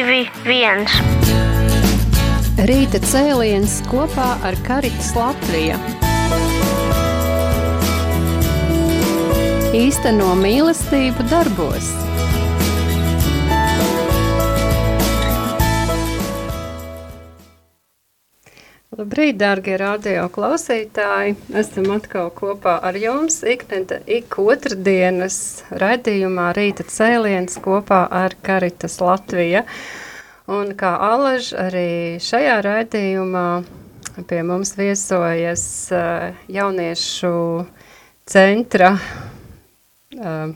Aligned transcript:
1. 0.00 0.86
Rīta 2.70 3.00
cēliens 3.04 3.74
kopā 3.90 4.30
ar 4.48 4.56
Karitas 4.64 5.10
Latviju. 5.12 5.76
Īsteno 9.76 10.32
mīlestību 10.40 11.28
darbos. 11.28 11.92
Labrīt, 19.00 19.38
dārgie 19.40 19.78
radio 19.80 20.26
klausītāji! 20.28 21.32
Esam 21.56 21.86
atkal 21.94 22.26
kopā 22.36 22.74
ar 22.84 22.98
jums 23.00 23.38
ik, 23.48 23.62
ik 24.04 24.36
otrdienas 24.42 25.38
raidījumā 25.72 26.50
Rīta 26.58 26.84
cēliens 26.84 27.56
kopā 27.64 28.02
ar 28.12 28.36
Karitas 28.44 28.98
Latvija. 29.00 29.64
Un 30.52 30.74
kā 30.76 30.92
alaž 31.08 31.54
arī 31.56 32.20
šajā 32.20 32.60
raidījumā 32.68 33.46
pie 34.28 34.44
mums 34.44 34.76
viesojas 34.76 35.64
uh, 35.96 36.36
jauniešu 36.52 37.34
centra 38.28 38.98
uh, 39.00 40.52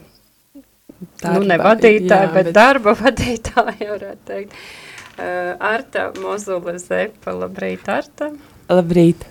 darba, 1.00 1.32
nu 1.32 1.46
ne 1.48 1.62
vadītāji, 1.64 2.10
jā, 2.12 2.32
bet, 2.36 2.50
bet 2.50 2.56
darba 2.60 2.92
vadītāji, 3.06 3.94
varētu 3.94 4.26
teikt. 4.34 4.52
Uh, 4.52 4.83
Arta 5.18 6.08
Mozula 6.20 6.76
Zepa, 6.82 7.34
labrīt, 7.36 7.86
Arta. 7.90 8.32
Labrīt. 8.70 9.26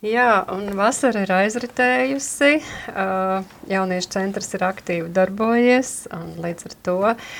Jā, 0.00 0.46
un 0.48 0.70
vasara 0.78 1.26
ir 1.26 1.32
aizritējusi, 1.36 2.54
uh, 2.94 3.48
jauniešu 3.68 4.12
centrs 4.14 4.54
ir 4.56 4.64
aktīvi 4.64 5.10
darbojies, 5.12 6.06
un 6.16 6.38
līdz 6.40 6.68
ar 6.70 6.76
to 6.86 6.94
uh, 7.10 7.32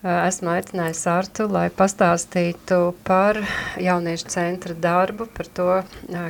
esmu 0.00 0.54
aicinājusi 0.54 1.08
Artu, 1.12 1.44
lai 1.52 1.66
pastāstītu 1.76 2.78
par 3.04 3.36
jauniešu 3.80 4.30
centra 4.32 4.72
darbu, 4.72 5.26
par 5.34 5.50
to, 5.52 5.68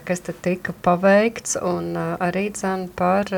kas 0.06 0.25
tad 0.27 0.41
tika 0.42 0.75
paveikts, 0.83 1.55
un 1.62 1.94
arī 1.94 2.48
dzen 2.50 2.89
par 2.98 3.31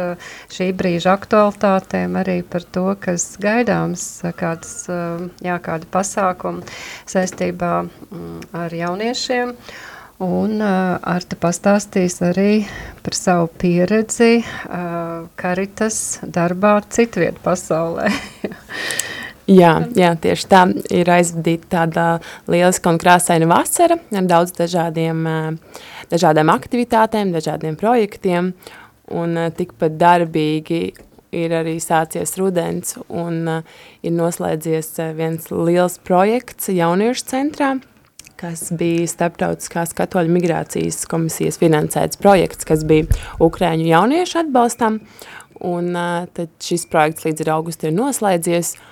šī 0.52 0.70
brīža 0.78 1.12
aktualitātēm, 1.18 2.16
arī 2.22 2.40
par 2.48 2.64
to, 2.64 2.86
kas 3.00 3.34
gaidāms, 3.42 4.06
kādas, 4.38 4.86
jā, 5.44 5.60
kādi 5.60 5.88
pasākumi 5.92 6.64
saistībā 7.12 7.74
um, 7.84 8.40
ar 8.56 8.72
jauniešiem. 8.72 9.56
Un 10.22 10.60
uh, 10.62 11.00
Arta 11.02 11.36
pastāstīs 11.36 12.20
arī 12.22 12.62
par 13.02 13.16
savu 13.18 13.48
pieredzi 13.58 14.36
uh, 14.38 15.24
karitas 15.36 16.20
darbā 16.22 16.76
citviet 16.94 17.42
pasaulē. 17.42 18.12
jā, 19.52 19.72
jā, 19.98 20.12
tieši 20.24 20.48
tā. 20.50 20.64
Ir 20.94 21.10
aizvadīta 21.12 21.70
tāda 21.76 22.06
lieliska 22.50 22.92
un 22.92 23.00
krāsaina 23.02 23.48
vasara 23.50 23.98
ar 24.00 24.28
daudz 24.30 24.54
dažādiem, 24.58 25.22
uh, 25.28 25.78
dažādām 26.12 26.52
aktivitātēm, 26.54 27.32
dažādiem 27.36 27.78
projektiem. 27.80 28.52
Un 29.12 29.38
uh, 29.38 29.52
tikpat 29.54 29.96
darbīgi 30.00 30.82
ir 31.32 31.54
arī 31.56 31.78
sācies 31.80 32.36
rudens 32.40 32.98
un 33.08 33.40
uh, 33.48 33.80
ir 34.04 34.12
noslēdzies 34.16 34.94
viens 35.16 35.48
liels 35.52 35.98
projekts 36.04 36.72
jauniešu 36.72 37.32
centrā– 37.32 37.76
kas 38.42 38.72
bija 38.74 39.06
starptautiskās 39.10 39.94
katoļu 39.96 40.32
migrācijas 40.34 41.04
komisijas 41.10 41.60
finansēts 41.62 42.18
projekts, 42.18 42.66
kas 42.66 42.82
bija 42.88 43.06
Ukraiņu 43.42 43.86
jauniešu 43.86 44.40
atbalstam, 44.42 44.98
un 45.62 45.92
tad 46.34 46.50
šis 46.62 46.88
projekts 46.90 47.26
līdz 47.28 47.44
ir 47.44 47.52
augustu 47.54 47.88
ir 47.88 47.94
noslēdzies, 47.94 48.74
un 48.74 48.90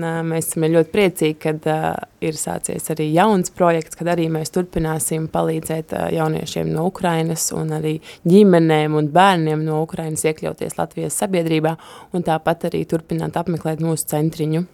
uh, 0.00 0.20
mēs 0.26 0.48
esam 0.48 0.64
ļoti 0.72 0.92
priecīgi, 0.94 1.36
kad 1.42 1.66
uh, 1.68 1.92
ir 2.24 2.38
sācies 2.38 2.88
arī 2.94 3.10
jauns 3.12 3.52
projekts, 3.54 3.98
kad 3.98 4.08
arī 4.14 4.30
mēs 4.32 4.52
turpināsim 4.54 5.28
palīdzēt 5.32 5.92
uh, 5.96 6.06
jauniešiem 6.16 6.72
no 6.72 6.86
Ukrainas 6.88 7.50
un 7.56 7.74
arī 7.76 7.98
ģimenēm 8.24 8.96
un 8.96 9.12
bērniem 9.12 9.64
no 9.66 9.82
Ukrainas 9.84 10.24
iekļauties 10.24 10.78
Latvijas 10.80 11.20
sabiedrībā, 11.20 11.76
un 12.16 12.26
tāpat 12.26 12.70
arī 12.70 12.86
turpināt 12.88 13.36
apmeklēt 13.36 13.84
mūsu 13.84 14.08
centriņu. 14.14 14.64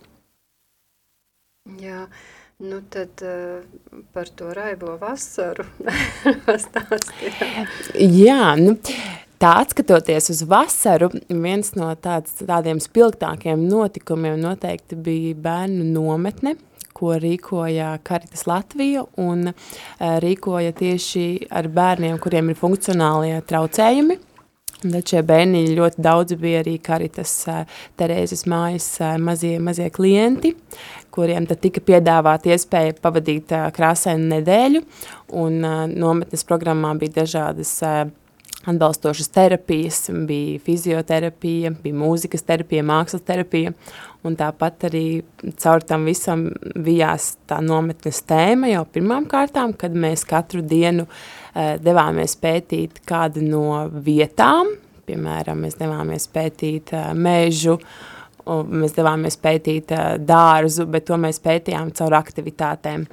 Jā, 1.82 2.06
uh, 2.06 2.24
Nu, 2.58 2.80
tad 2.88 3.08
uh, 3.22 3.62
par 4.12 4.28
to 4.28 4.54
raibo 4.54 4.96
vasaru 4.96 5.64
Jā, 8.24 8.56
nu, 8.56 8.72
tā 9.42 9.52
atskatoties 9.62 10.30
uz 10.32 10.42
vasaru, 10.48 11.10
viens 11.28 11.72
no 11.78 11.90
tāds, 12.02 12.38
tādiem 12.40 12.80
spilgtākiem 12.82 13.66
notikumiem 13.68 14.38
noteikti 14.40 14.98
bija 14.98 15.34
bērnu 15.46 15.86
nometne, 15.90 16.56
ko 16.96 17.12
rīkoja 17.20 17.98
Karitas 18.06 18.46
Latvija 18.48 19.04
un 19.20 19.50
uh, 19.50 20.14
rīkoja 20.22 20.72
tieši 20.78 21.26
ar 21.52 21.68
bērniem, 21.68 22.16
kuriem 22.22 22.52
ir 22.52 22.58
funkcionālie 22.60 23.36
traucējumi. 23.48 24.16
Tad 24.76 25.08
šie 25.08 25.22
bērni 25.24 25.62
ļoti 25.72 26.02
daudz 26.04 26.36
bija 26.40 26.60
arī 26.60 26.74
Karitas 26.84 27.32
Terēzes 27.96 28.44
mājas 28.50 28.88
mazie, 29.24 29.54
mazie 29.62 29.88
klienti, 29.90 30.52
kuriem 31.14 31.46
tad 31.48 31.62
tika 31.64 31.80
piedāvāta 31.80 32.52
iespēja 32.52 32.98
pavadīt 33.00 33.54
krāsainu 33.76 34.28
nedēļu, 34.34 34.82
un 35.40 35.58
nometnes 35.96 36.44
programmā 36.44 36.92
bija 37.00 37.22
dažādas 37.22 37.72
atbalstošas 38.66 39.30
terapijas, 39.34 40.02
bija 40.28 40.60
fizioterapija, 40.66 41.72
bija 41.82 41.96
mūzikas 41.96 42.44
terapija, 42.46 42.84
mākslas 42.86 43.24
terapija, 43.26 43.72
un 44.26 44.36
tāpat 44.36 44.88
arī 44.88 45.06
caur 45.62 45.84
tam 45.86 46.08
visam 46.10 46.48
vijās 46.74 47.36
tā 47.46 47.60
nometnes 47.62 48.24
tēma 48.26 48.72
jau 48.72 48.84
pirmām 48.90 49.28
kārtām, 49.30 49.76
kad 49.78 49.94
mēs 49.94 50.26
katru 50.26 50.64
dienu 50.66 51.06
Eh, 51.56 51.78
devāmies 51.80 52.34
pētīt 52.36 52.98
kādu 53.08 53.40
no 53.40 53.86
vietām, 54.04 54.74
piemēram, 55.08 55.62
mēs 55.64 55.78
devāmies 55.80 56.26
pētīt 56.28 56.90
eh, 56.92 57.06
mežu, 57.16 57.78
mēs 58.44 58.92
devāmies 58.92 59.38
pētīt 59.40 59.94
eh, 59.96 60.02
dārzu, 60.20 60.84
bet 60.92 61.06
to 61.08 61.16
mēs 61.22 61.40
pētījām 61.40 61.94
caur 61.96 62.18
aktivitātēm. 62.18 63.06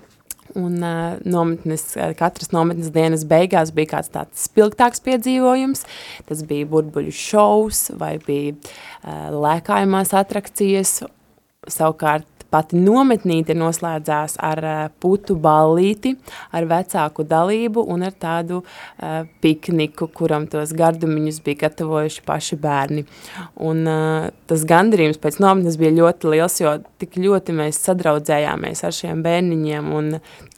Un 0.60 0.84
uh, 0.86 1.16
nometnes, 1.26 1.86
katras 2.20 2.52
nometnes 2.54 2.92
dienas 2.94 3.24
beigās 3.26 3.72
bija 3.74 3.96
kāds 3.96 4.12
tāds 4.14 4.46
spilgtāks 4.50 5.02
piedzīvojums. 5.06 5.86
Tas 6.30 6.44
bija 6.50 6.70
burbuļu 6.70 7.14
šovs 7.18 7.88
vai 7.98 8.16
bija 8.24 8.54
uh, 8.54 9.34
lēkājumās 9.34 10.14
atrakcijas. 10.20 11.02
Savukārt 11.74 12.28
Pati 12.54 12.78
nometnīte 12.78 13.56
noslēdzās 13.58 14.36
ar 14.46 14.60
uh, 14.62 14.82
putu 15.02 15.34
ballīti, 15.42 16.14
ar 16.54 16.68
vecāku 16.70 17.26
dalību 17.26 17.82
un 17.90 18.06
ar 18.06 18.14
tādu 18.14 18.60
uh, 18.62 19.24
pikniku, 19.42 20.08
kuram 20.14 20.46
tos 20.52 20.76
gardumiņus 20.78 21.40
bija 21.46 21.64
gatavojuši 21.66 22.26
paši 22.28 22.60
bērni. 22.62 23.06
Un 23.66 23.84
uh, 23.90 24.28
tas 24.50 24.66
gandarījums 24.70 25.22
pēc 25.24 25.40
nometnes 25.42 25.80
bija 25.82 25.96
ļoti 25.98 26.34
liels, 26.36 26.60
jo 26.62 26.76
tik 27.02 27.18
ļoti 27.22 27.56
mēs 27.58 27.82
sadraudzējāmies 27.88 28.84
ar 28.86 28.98
šiem 29.00 29.24
bērniņiem 29.26 29.94
un 29.98 30.12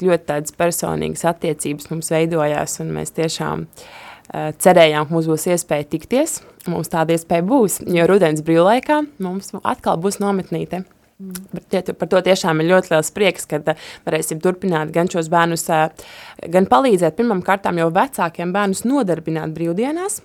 ļoti 0.03 0.27
tādas 0.33 0.55
personīgas 0.57 1.23
attiecības 1.31 1.93
mums 1.93 2.11
veidojās 2.11 2.81
un 2.83 2.91
mēs 2.97 3.15
tiešām 3.15 3.63
uh, 3.65 3.87
cerējām, 4.33 5.07
ka 5.07 5.15
mums 5.15 5.29
būs 5.31 5.47
iespēja 5.53 5.87
tikties. 5.95 6.41
Mums 6.71 6.89
tāda 6.89 7.13
iespēja 7.13 7.45
būs, 7.45 7.79
jo 7.85 8.07
rudens 8.09 8.41
brīvlaikā 8.45 9.03
mums 9.21 9.53
atkal 9.61 9.99
būs 10.01 10.17
nometnīte. 10.23 10.81
Bet 11.17 11.93
par 11.95 12.09
to 12.11 12.19
tiešām 12.19 12.59
ir 12.59 12.73
ļoti 12.73 12.91
liels 12.91 13.11
prieks, 13.15 13.45
ka 13.47 13.61
uh, 13.61 13.83
varēsim 14.03 14.41
turpināt 14.43 14.91
gan 14.95 15.07
šos 15.11 15.29
bērnus, 15.31 15.63
uh, 15.71 16.07
gan 16.51 16.67
palīdzēt 16.67 17.15
pirmam 17.15 17.43
kārtām 17.45 17.79
jau 17.79 17.87
vecākiem 17.95 18.51
bērnus 18.55 18.83
nodarbināt 18.83 19.55
brīvdienās, 19.55 20.19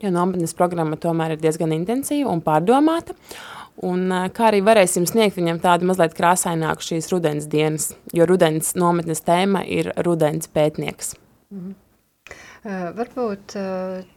jo 0.00 0.12
nometnes 0.14 0.56
programma 0.56 0.96
tomēr 1.00 1.36
ir 1.36 1.42
diezgan 1.44 1.76
intensīva 1.76 2.32
un 2.32 2.40
pārdomāta. 2.46 3.16
Un 3.84 4.08
uh, 4.08 4.30
kā 4.32 4.48
arī 4.48 4.62
varēsim 4.64 5.04
sniegt 5.08 5.36
viņam 5.36 5.60
tādu 5.60 5.90
mazliet 5.92 6.16
krāsaināku 6.16 6.88
šīs 6.88 7.12
rudens 7.12 7.48
dienas, 7.52 7.90
jo 8.16 8.24
rudens 8.28 8.72
nometnes 8.80 9.20
tēma 9.28 9.66
ir 9.68 9.92
rudens 10.08 10.48
pētnieks. 10.48 11.14
Mm 11.52 11.60
-hmm. 11.60 11.79
Varbūt 12.64 13.54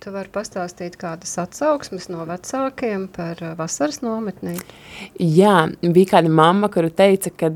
tu 0.04 0.12
vari 0.12 0.32
pastāstīt 0.34 0.98
kādas 1.00 1.38
atsauksmes 1.40 2.10
no 2.12 2.26
vecākiem 2.28 3.06
par 3.16 3.40
vasaras 3.56 4.02
nometnī? 4.04 4.58
Jā, 5.16 5.70
bija 5.80 6.18
kāda 6.18 6.32
mamma, 6.32 6.68
kuru 6.74 6.92
teica, 6.92 7.32
ka 7.32 7.48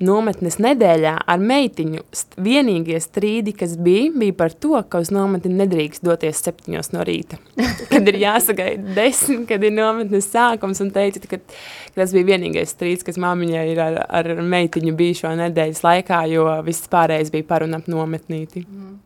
nometnes 0.00 0.56
nedēļā 0.62 1.16
ar 1.28 1.42
meitiņu 1.42 2.04
vienīgie 2.40 3.00
strīdi, 3.02 3.54
kas 3.56 3.74
bija, 3.80 4.12
bija 4.14 4.36
par 4.38 4.54
to, 4.54 4.72
ka 4.88 5.02
uz 5.02 5.10
nometni 5.14 5.52
nedrīkst 5.58 6.04
doties 6.06 6.40
septiņos 6.44 6.92
no 6.94 7.04
rīta. 7.06 7.40
kad 7.92 8.08
ir 8.14 8.20
jāsagaida 8.22 8.94
desmit, 8.96 9.46
kad 9.50 9.66
ir 9.66 9.74
nometnes 9.76 10.30
sākums, 10.30 10.80
un 10.84 10.94
teica, 10.94 11.22
ka, 11.26 11.42
ka 11.42 12.00
tas 12.00 12.14
bija 12.16 12.30
vienīgais 12.32 12.74
strīds, 12.76 13.04
kas 13.06 13.20
māmiņai 13.20 13.66
ir 13.74 13.84
ar, 13.84 14.00
ar 14.06 14.32
meitiņu 14.40 14.96
bijušo 14.96 15.34
nedēļas 15.44 15.84
laikā, 15.86 16.24
jo 16.32 16.48
viss 16.66 16.90
pārējais 16.94 17.34
bija 17.34 17.50
par 17.52 17.66
un 17.66 17.78
ap 17.82 17.90
nometnīti. 17.90 18.64
Mm. 18.66 18.98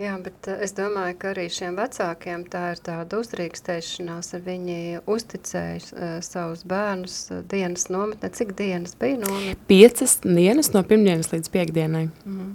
Jā, 0.00 0.14
bet 0.24 0.48
es 0.64 0.72
domāju, 0.72 1.16
ka 1.20 1.32
arī 1.34 1.44
šiem 1.52 1.76
vecākiem 1.76 2.46
tā 2.48 2.70
ir 2.72 2.78
tāda 2.86 3.18
uzrīkstēšanās, 3.20 4.30
ar 4.38 4.44
viņi 4.46 4.78
uzticēja 5.04 5.82
uh, 5.92 6.14
savus 6.24 6.64
bērnus 6.68 7.16
uh, 7.34 7.42
dienas 7.50 7.90
nometnē. 7.92 8.30
Cik 8.32 8.54
dienas 8.56 8.96
bija 9.00 9.20
nometnē? 9.20 9.58
Piecas 9.68 10.16
dienas 10.24 10.72
no 10.72 10.80
pirmdienas 10.88 11.28
līdz 11.34 11.52
piekdienai. 11.52 12.06
Mm. 12.24 12.54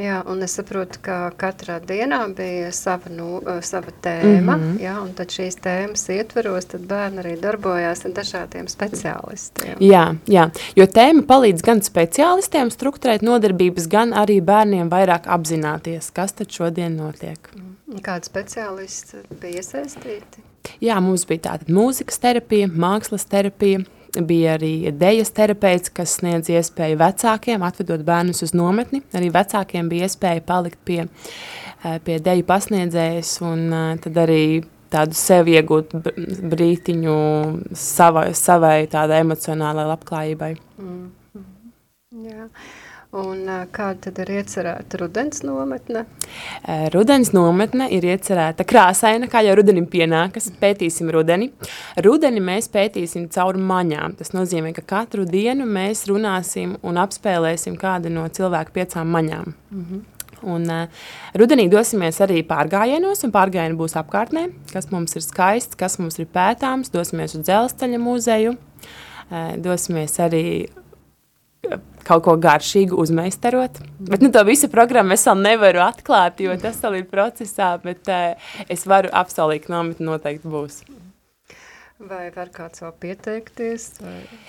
Jā, 0.00 0.20
un 0.30 0.40
es 0.44 0.54
saprotu, 0.56 1.00
ka 1.04 1.16
katrā 1.36 1.76
dienā 1.84 2.22
bija 2.36 2.70
sava, 2.72 3.10
nu, 3.12 3.40
sava 3.66 3.92
tēma, 4.02 4.56
mm 4.56 4.62
-hmm. 4.62 4.78
jā, 4.80 4.94
un 5.02 5.12
tad 5.14 5.34
šīs 5.34 5.58
tēmas 5.60 6.06
ietveros, 6.14 6.70
tad 6.72 6.86
bērni 6.88 7.20
arī 7.22 7.34
darbojās 7.40 8.04
ar 8.08 8.14
dažādiem 8.16 8.68
speciālistiem. 8.68 9.76
Jā, 9.80 10.16
jā, 10.26 10.48
jo 10.76 10.86
tēma 10.86 11.26
palīdz 11.28 11.62
gan 11.62 11.82
speciālistiem 11.84 12.70
strukturēt 12.70 13.22
nodarbības, 13.22 13.88
gan 13.88 14.12
arī 14.12 14.40
bērniem 14.40 14.88
vairāk 14.88 15.26
apzināties, 15.26 16.10
kas 16.12 16.32
tad 16.32 16.50
šodien 16.50 16.96
notiek. 16.96 17.38
Kādi 18.02 18.24
speciālisti 18.24 19.16
bija 19.40 19.60
iesaistīti? 19.60 20.46
Jā, 20.80 21.00
mums 21.00 21.26
bija 21.26 21.40
tātad 21.50 21.68
mūzikas 21.68 22.20
terapija, 22.22 22.68
mākslas 22.68 23.24
terapija, 23.28 23.84
bija 24.26 24.56
arī 24.58 24.90
dejas 24.96 25.30
terapeits, 25.36 25.92
kas 25.94 26.16
sniedz 26.18 26.50
iespēju 26.50 26.98
vecākiem 27.00 27.62
atvedot 27.66 28.02
bērnus 28.06 28.42
uz 28.46 28.54
nometni. 28.56 29.02
Arī 29.16 29.30
vecākiem 29.34 29.88
bija 29.90 30.08
iespēja 30.08 30.44
palikt 30.46 30.80
pie, 30.84 31.04
eh, 31.84 31.98
pie 32.04 32.18
deju 32.18 32.46
pasniedzējas 32.48 33.32
un 33.46 33.72
eh, 33.72 33.96
tad 34.02 34.20
arī 34.24 34.44
tādu 34.90 35.14
sev 35.14 35.46
iegūt 35.46 35.94
brītiņu 36.50 37.16
savai, 37.78 38.30
savai 38.34 38.76
tādai 38.90 39.22
emocionālai 39.24 39.86
labklājībai. 39.92 40.52
Mm 40.78 41.10
-hmm. 41.34 42.30
Jā. 42.30 42.48
Un 43.10 43.42
kāda 43.74 44.04
tad 44.04 44.20
ir 44.22 44.28
iecerēta 44.36 45.00
rudens 45.00 45.40
nometne? 45.42 46.04
Rudens 46.94 47.32
nometne 47.34 47.88
ir 47.90 48.04
iecerēta 48.06 48.62
krāsaina, 48.62 49.26
kā 49.26 49.42
jau 49.42 49.56
rudenim 49.58 49.88
pienākas. 49.90 50.46
Pētīsim 50.60 51.10
rudeni. 51.10 51.48
Rudeni 52.06 52.38
mēs 52.44 52.70
pētīsim 52.70 53.26
caur 53.34 53.58
maņām. 53.58 54.14
Tas 54.20 54.30
nozīmē, 54.30 54.70
ka 54.78 54.86
katru 54.94 55.26
dienu 55.26 55.66
mēs 55.66 56.04
runāsim 56.06 56.76
un 56.86 57.02
apspēlēsim 57.02 57.74
kādu 57.80 58.14
no 58.14 58.28
cilvēku 58.30 58.78
piecām 58.78 59.10
maņām. 59.10 59.54
Mm 59.74 59.84
-hmm. 59.84 60.06
Un, 60.42 60.70
uh, 60.70 60.88
rudenī 61.36 61.68
dosimies 61.68 62.20
arī 62.24 62.40
pārgājienos, 62.46 63.24
un 63.24 63.32
pārgājieni 63.32 63.76
būs 63.76 63.96
apkārtnē, 64.00 64.50
kas 64.72 64.90
mums 64.90 65.16
ir 65.16 65.22
skaists, 65.22 65.76
kas 65.76 65.98
mums 65.98 66.18
ir 66.18 66.26
pētāms. 66.26 66.92
Dosimies 66.92 67.34
uz 67.34 67.44
dzelzceļa 67.44 67.98
muzeju, 67.98 68.54
uh, 68.56 69.56
dosimies 69.56 70.16
arī 70.20 70.68
kaut 72.06 72.24
ko 72.24 72.36
garšīgu 72.40 72.96
uzmeistarot. 73.00 73.82
Bet 74.08 74.24
nu, 74.24 74.30
to 74.32 74.42
visu 74.48 74.70
programmu 74.72 75.14
es 75.16 75.26
vēl 75.28 75.44
nevaru 75.44 75.84
atklāt, 75.84 76.40
jo 76.42 76.56
tas 76.60 76.80
vēl 76.82 77.02
ir 77.02 77.10
procesā, 77.10 77.74
bet 77.84 78.08
uh, 78.10 78.50
es 78.72 78.86
varu 78.88 79.12
apsolīt, 79.12 79.66
ka 79.66 79.76
nometne 79.76 80.08
noteikti 80.08 80.50
būs. 80.50 80.82
Vai 82.00 82.30
var 82.32 82.48
kāds 82.48 82.80
vēl 82.80 82.92
pieteikties? 83.02 83.82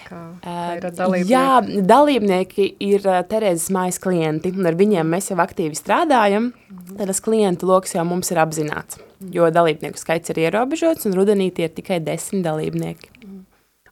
Kā, 0.07 0.19
kā 0.39 0.57
ir 0.77 0.85
dalībnieki? 0.87 1.31
Jā, 1.33 1.81
dalībnieki 1.83 2.67
ir 2.87 3.03
uh, 3.03 3.19
Terēzes 3.27 3.67
mājas 3.75 3.99
klienti, 3.99 4.53
un 4.55 4.71
ar 4.71 4.79
viņiem 4.79 5.11
mēs 5.11 5.33
jau 5.33 5.39
aktīvi 5.43 5.75
strādājam. 5.75 6.53
Tad 6.95 7.11
tas 7.11 7.19
klientu 7.23 7.67
loks 7.67 7.97
jau 7.97 8.07
mums 8.07 8.31
ir 8.31 8.39
apzināts, 8.39 9.01
jo 9.35 9.51
dalībnieku 9.51 9.99
skaits 9.99 10.31
ir 10.31 10.45
ierobežots, 10.47 11.09
un 11.09 11.19
rudenī 11.19 11.51
tie 11.51 11.67
ir 11.67 11.75
tikai 11.75 11.99
desmit 12.03 12.47
dalībnieki. 12.47 13.10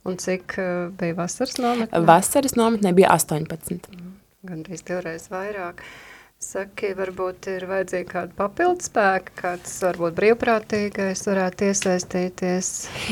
Un 0.07 0.15
cik 0.17 0.55
uh, 0.57 0.87
bija 0.99 1.17
vasaras 1.17 1.57
nometnē? 1.59 2.03
Vasaras 2.07 2.55
nometnē 2.55 2.93
bija 2.95 3.11
18. 3.15 3.89
Mm, 3.91 4.13
Gan 4.47 4.63
arī 4.63 4.79
divreiz 4.87 5.27
vairāk. 5.31 5.83
Saki, 6.39 6.93
varbūt 6.95 7.49
ir 7.51 7.65
vajadzīga 7.67 8.07
kāda 8.07 8.31
papildu 8.37 8.85
spēka, 8.87 9.33
kāds 9.41 9.73
varbūt 9.83 10.13
brīvprātīgais 10.15 11.25
varētu 11.27 11.65
iesaistīties. 11.67 12.69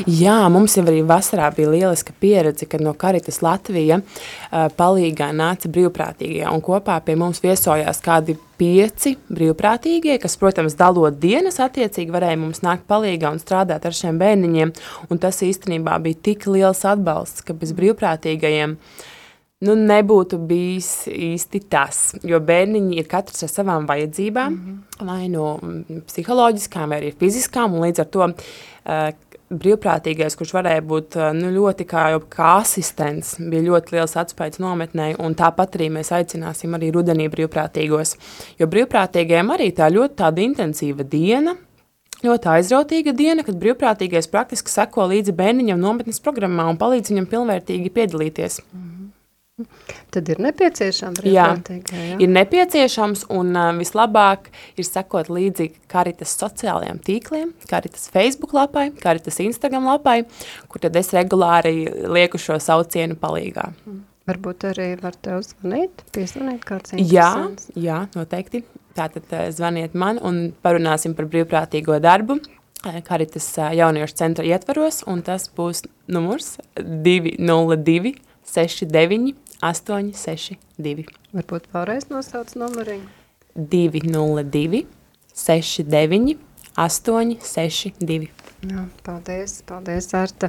Jā, 0.08 0.36
mums 0.48 0.78
jau 0.78 0.86
arī 0.86 1.02
vasarā 1.04 1.50
bija 1.52 1.68
lieliska 1.74 2.14
pieredze, 2.24 2.64
kad 2.64 2.80
no 2.80 2.94
Karitas 2.96 3.42
Latvija 3.44 3.98
uh, 4.00 4.70
palīgā 4.78 5.28
nāca 5.36 5.68
brīvprātīgie 5.68 6.46
un 6.48 6.64
kopā 6.64 6.96
pie 7.04 7.18
mums 7.20 7.42
viesojās 7.44 8.00
kādi 8.00 8.38
pieci 8.56 9.18
brīvprātīgie, 9.28 10.16
kas, 10.24 10.38
protams, 10.40 10.78
dalot 10.80 11.20
dienas 11.20 11.60
attiecīgi 11.60 12.16
varēja 12.16 12.40
mums 12.40 12.64
nākt 12.64 12.88
palīgā 12.88 13.34
un 13.36 13.44
strādāt 13.44 13.84
ar 13.84 14.00
šiem 14.00 14.16
bērniņiem, 14.24 14.72
un 15.12 15.20
tas 15.20 15.44
īstenībā 15.44 16.00
bija 16.08 16.24
tik 16.30 16.48
liels 16.48 16.80
atbalsts, 16.88 17.44
ka 17.44 17.52
bez 17.52 17.76
brīvprātīgajiem 17.76 18.78
nu, 19.66 19.74
nebūtu 19.74 20.38
bijis 20.48 21.08
īsti 21.10 21.60
tas, 21.70 22.02
jo 22.26 22.38
bērniņi 22.38 22.98
ir 23.00 23.08
katrs 23.10 23.42
ar 23.46 23.50
savām 23.52 23.88
vajadzībām, 23.88 24.52
mm 24.52 24.66
-hmm. 24.66 25.06
vai 25.06 25.28
no 25.28 25.58
nu, 25.62 26.02
psiholoģiskām, 26.06 26.88
vai 26.88 27.00
arī 27.00 27.14
fiziskām, 27.18 27.74
un 27.74 27.86
līdz 27.86 28.00
ar 28.00 28.06
to 28.06 28.28
uh, 28.28 29.10
brīvprātīgais, 29.48 30.36
kurš 30.36 30.52
varēja 30.52 30.82
būt 30.84 31.16
nu, 31.34 31.50
ļoti 31.50 31.86
kā, 31.88 32.02
kā 32.30 32.50
asistents, 32.60 33.36
bija 33.40 33.62
ļoti 33.64 33.96
liels 33.96 34.16
atspējas 34.20 34.60
nometnē, 34.60 35.14
un 35.24 35.34
tāpat 35.34 35.78
arī 35.78 35.88
mēs 35.94 36.12
aicināsim 36.12 36.76
arī 36.76 36.90
rudenī 36.92 37.28
brīvprātīgos, 37.32 38.16
jo 38.58 38.66
brīvprātīgajiem 38.66 39.54
arī 39.54 39.70
tā 39.72 39.88
ļoti 39.94 40.14
tāda 40.20 40.44
intensīva 40.44 41.02
diena, 41.02 41.56
ļoti 42.22 42.52
aizrautīga 42.52 43.12
diena, 43.16 43.42
kad 43.46 43.56
brīvprātīgais 43.56 44.28
praktiski 44.30 44.70
seko 44.70 45.08
līdzi 45.14 45.32
bērniņam 45.32 45.80
nometnes 45.80 46.20
programmā 46.20 46.68
un 46.68 46.76
palīdz 46.76 47.14
viņam 47.14 47.26
pilnvērtīgi 47.26 47.90
piedalīties. 47.90 48.60
Mm 48.72 48.80
-hmm. 48.82 48.98
Tad 50.14 50.28
ir 50.30 50.38
nepieciešams 50.42 51.18
brīvprātīgā, 51.18 51.98
jā, 51.98 52.18
ir 52.22 52.30
nepieciešams 52.30 53.24
un 53.34 53.50
uh, 53.58 53.70
vislabāk 53.78 54.52
ir 54.78 54.86
sekot 54.86 55.30
līdzi 55.32 55.70
Karitas 55.90 56.34
sociālajiem 56.38 57.00
tīkliem, 57.02 57.50
Karitas 57.70 58.06
Facebook 58.14 58.54
lapai, 58.54 58.88
Karitas 59.02 59.40
Instagram 59.42 59.88
lapai, 59.90 60.20
kur 60.70 60.84
tad 60.84 60.96
es 61.00 61.10
regulāri 61.16 61.88
lieku 62.06 62.40
šo 62.40 62.60
saucienu 62.62 63.18
palīgā. 63.18 63.72
Mm. 63.86 64.04
Varbūt 64.28 64.66
arī 64.68 64.90
var 65.00 65.16
tev 65.24 65.40
zvanīt, 65.46 66.02
piezvanīt 66.12 66.66
kāds. 66.68 66.92
Jā, 67.00 67.30
jā, 67.72 68.02
noteikti. 68.12 68.60
Tātad 68.98 69.30
zvaniet 69.56 69.94
man 69.96 70.18
un 70.20 70.50
parunāsim 70.64 71.14
par 71.16 71.30
brīvprātīgo 71.32 71.96
darbu. 72.04 72.36
Karitas 73.08 73.48
jauniešu 73.56 74.18
centra 74.20 74.44
ietvaros, 74.46 75.00
un 75.10 75.24
tas 75.26 75.48
būs 75.50 75.82
numurs 76.12 76.58
202 76.76 78.14
69 78.48 79.34
862. 79.64 81.08
Varbūt 81.34 81.70
vēlreiz 81.74 82.08
nosauc 82.12 82.54
numuriņu. 82.58 83.08
202 83.58 84.84
69 85.34 86.38
862. 86.78 88.28
Jā, 88.58 88.84
paldies, 89.06 89.60
paldies, 89.66 90.08
Arta, 90.18 90.48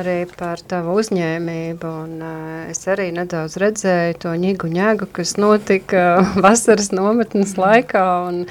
arī 0.00 0.22
par 0.30 0.60
tavu 0.64 0.94
uzņēmību, 1.00 1.90
un 2.06 2.14
uh, 2.24 2.70
es 2.72 2.80
arī 2.88 3.10
nedaudz 3.16 3.58
redzēju 3.60 4.16
to 4.24 4.32
ņigu 4.40 4.70
ņēgu, 4.72 5.08
kas 5.16 5.34
notika 5.40 6.04
vasaras 6.46 6.88
nometnes 6.92 7.56
laikā, 7.60 8.04
un, 8.28 8.44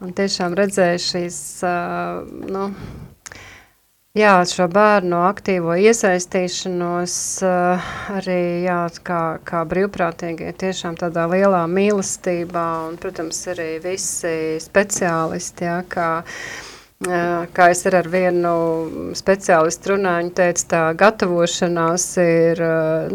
un 0.00 0.16
tiešām 0.16 0.56
redzēju 0.60 1.04
šīs, 1.04 1.40
uh, 1.68 2.24
nu, 2.48 2.70
Jā, 4.18 4.32
šo 4.50 4.64
bērnu 4.72 5.18
aktīvo 5.28 5.76
iesaistīšanos 5.78 7.12
uh, 7.46 7.90
arī 8.16 8.64
jā, 8.64 8.78
kā, 9.06 9.20
kā 9.46 9.60
brīvprātīgie 9.70 10.48
tiešām 10.58 10.96
tādā 10.98 11.28
lielā 11.30 11.60
mīlestībā 11.70 12.64
un, 12.88 12.96
protams, 12.98 13.38
arī 13.52 13.68
visi 13.84 14.32
speciālisti, 14.64 15.68
jā, 15.68 15.76
kā 15.92 16.08
uh, 16.24 16.48
Kā 16.98 17.68
es 17.70 17.84
ar 17.86 18.08
vienu 18.10 18.52
speciālistu 19.14 19.92
runāju, 19.92 20.24
viņa 20.24 20.32
teica, 20.34 20.64
tā 20.72 20.80
gatavošanās 20.98 22.06
ir 22.18 22.62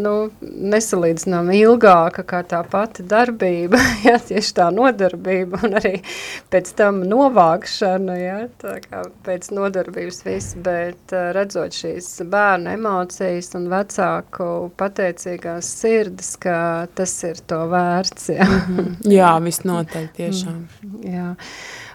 nu, 0.00 0.12
nesalīdzināmi 0.40 1.58
ilgāka 1.60 2.24
kā 2.24 2.40
tā 2.48 2.62
pati 2.64 3.04
darbība, 3.04 3.76
ja, 4.08 4.16
tieši 4.16 4.54
tā 4.56 4.70
nodarbība 4.72 5.60
un 5.68 5.76
arī 5.82 5.92
pēc 6.48 6.72
tam 6.80 7.02
novākšana, 7.12 8.16
ja, 8.22 8.38
tā 8.64 8.78
kā 8.86 9.04
pēc 9.28 9.52
nodarbības 9.52 10.24
viss, 10.30 10.56
bet 10.64 11.12
redzot 11.36 11.76
šīs 11.76 12.08
bērnu 12.24 12.72
emocijas 12.78 13.52
un 13.60 13.68
vecāku 13.68 14.50
pateicīgās 14.80 15.76
sirdis, 15.84 16.38
ka 16.40 16.88
tas 16.96 17.18
ir 17.28 17.44
to 17.44 17.66
vērts. 17.76 18.32
Ja. 18.32 18.48
Jā, 19.20 19.32
visnotaļ 19.44 20.12
tiešām. 20.16 20.62
Jā. 21.04 21.34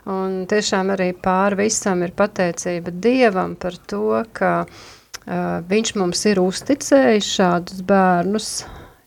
Un 0.09 0.45
tiešām 0.49 0.93
arī 0.95 1.11
pāri 1.13 1.65
visam 1.65 2.01
ir 2.05 2.15
pateicība 2.17 2.93
Dievam 3.03 3.53
par 3.59 3.77
to, 3.91 4.23
ka 4.33 4.53
uh, 4.65 5.59
viņš 5.69 5.93
mums 5.99 6.25
ir 6.31 6.41
uzticējis 6.41 7.33
šādus 7.37 7.83
bērnus, 7.85 8.49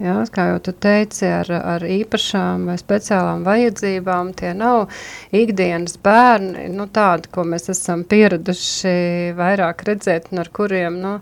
Ja, 0.02 0.16
kā 0.34 0.48
jau 0.48 0.56
tu 0.66 0.72
teici, 0.74 1.28
ar, 1.30 1.46
ar 1.46 1.84
īpašām 1.86 2.64
vai 2.66 2.74
speciālām 2.80 3.44
vajadzībām, 3.46 4.32
tie 4.34 4.50
nav 4.58 4.90
ikdienas 5.30 5.94
bērni, 6.02 6.64
nu, 6.74 6.88
tādi, 6.90 7.30
ko 7.30 7.44
mēs 7.46 7.70
esam 7.70 8.02
pieraduši 8.10 8.94
vairāk 9.38 9.84
redzēt, 9.86 10.32
un 10.32 10.42
ar 10.42 10.50
kuriem 10.58 10.96
nu, 11.04 11.12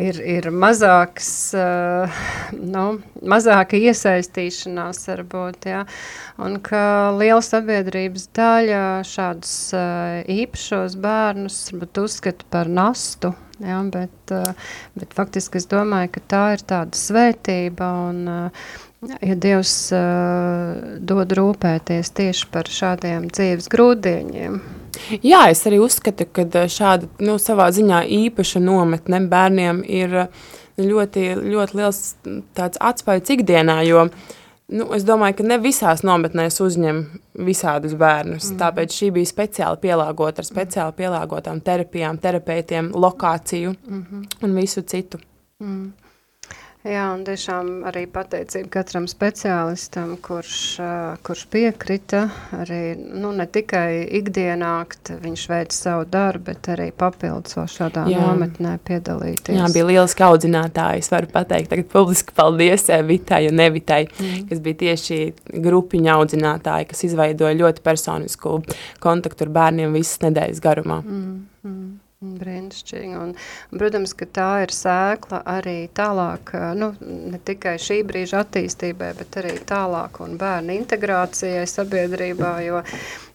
ir, 0.00 0.22
ir 0.24 0.48
mazāks, 0.48 1.28
nu, 2.56 2.86
mazāka 3.34 3.76
iesaistīšanās, 3.76 5.02
varbūt. 5.12 5.68
Ja, 5.68 5.84
un 6.40 6.56
ka 6.64 7.12
liela 7.18 7.44
sabiedrības 7.44 8.30
daļa 8.40 8.82
šādus 9.12 9.54
īpašos 10.40 10.96
bērnus 11.04 11.62
uzskata 11.76 12.48
par 12.48 12.72
nastu 12.80 13.34
Ja, 13.60 13.82
bet, 13.92 14.30
eh, 14.30 14.52
bet 14.94 15.12
faktiski 15.16 15.60
es 15.60 15.66
domāju, 15.68 16.14
ka 16.14 16.22
tā 16.32 16.44
ir 16.54 16.62
tāda 16.64 16.96
svētība 16.96 17.90
un 18.08 18.22
eh, 18.28 18.64
ja 19.24 19.34
Dievs 19.40 19.72
uh, 19.96 20.96
dod 21.08 21.30
rūpēties 21.32 22.10
tieši 22.18 22.48
par 22.52 22.68
šādiem 22.68 23.30
dzīves 23.32 23.70
grūdiņiem. 23.72 24.58
Jā, 25.24 25.46
es 25.48 25.64
arī 25.64 25.78
uzskatu, 25.80 26.26
ka 26.28 26.44
šāda 26.68 27.08
nu, 27.24 27.38
savā 27.40 27.70
ziņā 27.72 28.02
īpaša 28.04 28.60
nometne 28.60 29.22
bērniem 29.32 29.80
ir 29.88 30.18
ļoti, 30.76 31.24
ļoti 31.40 31.80
liels 31.80 32.02
atspējas 32.60 33.32
ikdienā, 33.38 33.78
jo 33.88 34.04
uh, 34.04 34.36
Nu, 34.70 34.86
es 34.94 35.02
domāju, 35.02 35.40
ka 35.40 35.46
ne 35.50 35.56
visās 35.58 36.04
nometnēs 36.06 36.60
uzņem 36.62 37.00
visādus 37.46 37.96
bērnus. 37.98 38.52
Mm. 38.52 38.58
Tāpēc 38.60 38.94
šī 38.94 39.08
bija 39.16 39.30
speciāli 39.30 39.80
pielāgota 39.82 40.44
ar 40.44 40.46
speciāli 40.46 40.94
pielāgotām 41.00 41.62
terapijām, 41.66 42.20
terapeitiem, 42.22 42.92
lokāciju 42.94 43.74
mm 43.74 44.04
-hmm. 44.04 44.44
un 44.46 44.54
visu 44.54 44.82
citu. 44.82 45.18
Mm. 45.58 45.92
Jā, 46.80 47.10
un 47.12 47.26
tiešām 47.26 47.82
arī 47.90 48.06
pateicība 48.08 48.70
katram 48.78 49.04
speciālistam, 49.10 50.14
kurš, 50.24 50.54
kurš 51.26 51.42
piekrita 51.52 52.22
arī, 52.56 52.94
nu, 52.96 53.34
ne 53.36 53.44
tikai 53.44 54.06
ikdienākt, 54.16 55.12
viņš 55.20 55.44
veic 55.52 55.76
savu 55.76 56.06
darbu, 56.08 56.46
bet 56.48 56.70
arī 56.72 56.88
papildus 56.96 57.58
vēl 57.58 57.68
šādā 57.68 58.06
Jā. 58.08 58.24
nometnē 58.24 58.78
piedalīties. 58.88 59.60
Jā, 59.60 59.68
bija 59.76 59.90
lieliski 59.90 60.24
audzinātāji, 60.24 61.04
es 61.04 61.12
varu 61.12 61.28
pateikt 61.36 61.68
tagad 61.74 61.92
publiski 61.92 62.32
paldies 62.40 62.88
Vitai 62.88 63.42
un 63.50 63.60
Nevitai, 63.60 64.06
mm. 64.08 64.48
kas 64.48 64.64
bija 64.64 64.80
tieši 64.86 65.22
grupiņa 65.60 66.16
audzinātāji, 66.16 66.88
kas 66.94 67.04
izveidoja 67.10 67.60
ļoti 67.60 67.84
personisku 67.84 68.62
kontaktu 69.04 69.44
ar 69.44 69.58
bērniem 69.60 70.00
visas 70.00 70.24
nedēļas 70.24 70.64
garumā. 70.64 71.02
Mm. 71.04 71.42
Mm. 71.60 71.90
Brīnišķīgi. 72.20 73.14
Un, 73.16 73.30
protams, 73.72 74.12
ka 74.12 74.26
tā 74.28 74.48
ir 74.66 74.72
sēkla 74.76 75.38
arī 75.48 75.86
tālāk, 75.96 76.50
nu, 76.76 76.90
ne 77.00 77.38
tikai 77.48 77.78
šī 77.80 78.02
brīža 78.04 78.42
attīstībai, 78.44 79.14
bet 79.16 79.38
arī 79.40 79.54
tālāk 79.64 80.20
un 80.20 80.34
bērnu 80.42 80.74
integrācijai 80.76 81.62
sabiedrībā, 81.72 82.50
jo 82.66 82.82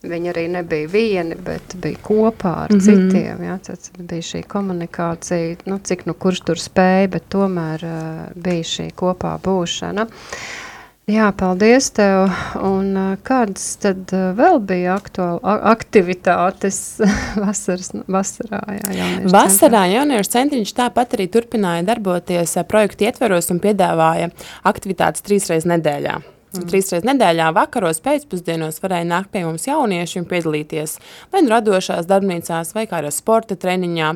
viņi 0.06 0.32
arī 0.36 0.44
nebija 0.54 0.92
vieni, 0.94 1.38
bet 1.48 1.74
bija 1.82 1.98
kopā 2.06 2.52
ar 2.68 2.76
mm 2.76 2.78
-hmm. 2.78 3.10
citiem. 3.10 3.44
Ja? 3.48 3.58
Tad 3.58 3.90
bija 3.98 4.22
šī 4.22 4.44
komunikācija, 4.54 5.66
nu, 5.66 5.80
cik 5.80 6.06
nu 6.06 6.14
kurš 6.14 6.44
tur 6.46 6.62
spēja, 6.62 7.10
bet 7.18 7.26
tomēr 7.30 7.90
uh, 7.90 8.30
bija 8.36 8.70
šī 8.76 8.92
kopā 8.94 9.34
būšana. 9.42 10.06
Uh, 10.06 10.65
Jā, 11.06 11.28
paldies 11.38 11.92
tev. 11.94 12.32
Un 12.66 12.96
kādas 13.26 13.66
tad 13.78 14.10
vēl 14.10 14.58
bija 14.66 14.96
aktuāli 14.98 15.38
aktivitātes 15.70 16.80
vasaras, 17.44 17.92
vasarā? 18.10 18.62
Jā, 18.90 19.10
vasarā 19.30 19.84
jauniešu 19.92 20.32
centriņš 20.34 20.74
tāpat 20.80 21.14
arī 21.18 21.28
turpināja 21.30 21.86
darboties 21.92 22.58
projektu 22.72 23.06
ietveros 23.06 23.52
un 23.54 23.62
piedāvāja 23.62 24.32
aktivitātes 24.66 25.22
trīs 25.26 25.46
reizes 25.52 25.70
nedēļā. 25.70 26.16
Mm. 26.18 26.66
Trīs 26.72 26.90
reizes 26.90 27.06
nedēļā 27.06 27.52
vakaros 27.54 28.02
pēcpusdienos 28.02 28.82
varēja 28.82 29.06
nākt 29.12 29.30
pie 29.36 29.44
mums 29.46 29.70
jaunieši 29.70 30.24
un 30.24 30.30
piedalīties 30.32 30.98
vai 31.30 31.44
nu 31.46 31.54
radošās 31.54 32.10
darbnīcās 32.10 32.74
vai 32.74 32.88
kādā 32.90 33.14
sporta 33.14 33.54
treniņā. 33.54 34.16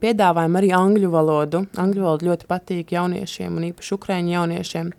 Piedāvājam 0.00 0.54
arī 0.56 0.70
angļu 0.72 1.10
valodu. 1.12 1.64
Angļu 1.76 2.06
valoda 2.06 2.30
ļoti 2.30 2.46
patīk 2.48 2.94
jauniešiem 2.94 3.58
un 3.58 3.66
īpaši 3.72 3.98
ukraiņu 3.98 4.32
jauniešiem. 4.32 4.94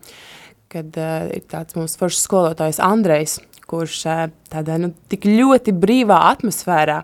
Kad 0.70 0.98
uh, 1.02 1.30
ir 1.34 1.46
tāds 1.50 1.78
mūsu 1.78 1.98
foršs 1.98 2.22
skolotājs 2.28 2.80
Andrejs, 2.84 3.40
kurš 3.70 4.04
uh, 4.06 4.28
tādā 4.52 4.78
nu, 4.82 4.92
tik 5.10 5.26
ļoti 5.26 5.74
brīvā 5.74 6.20
atmosfērā 6.30 7.02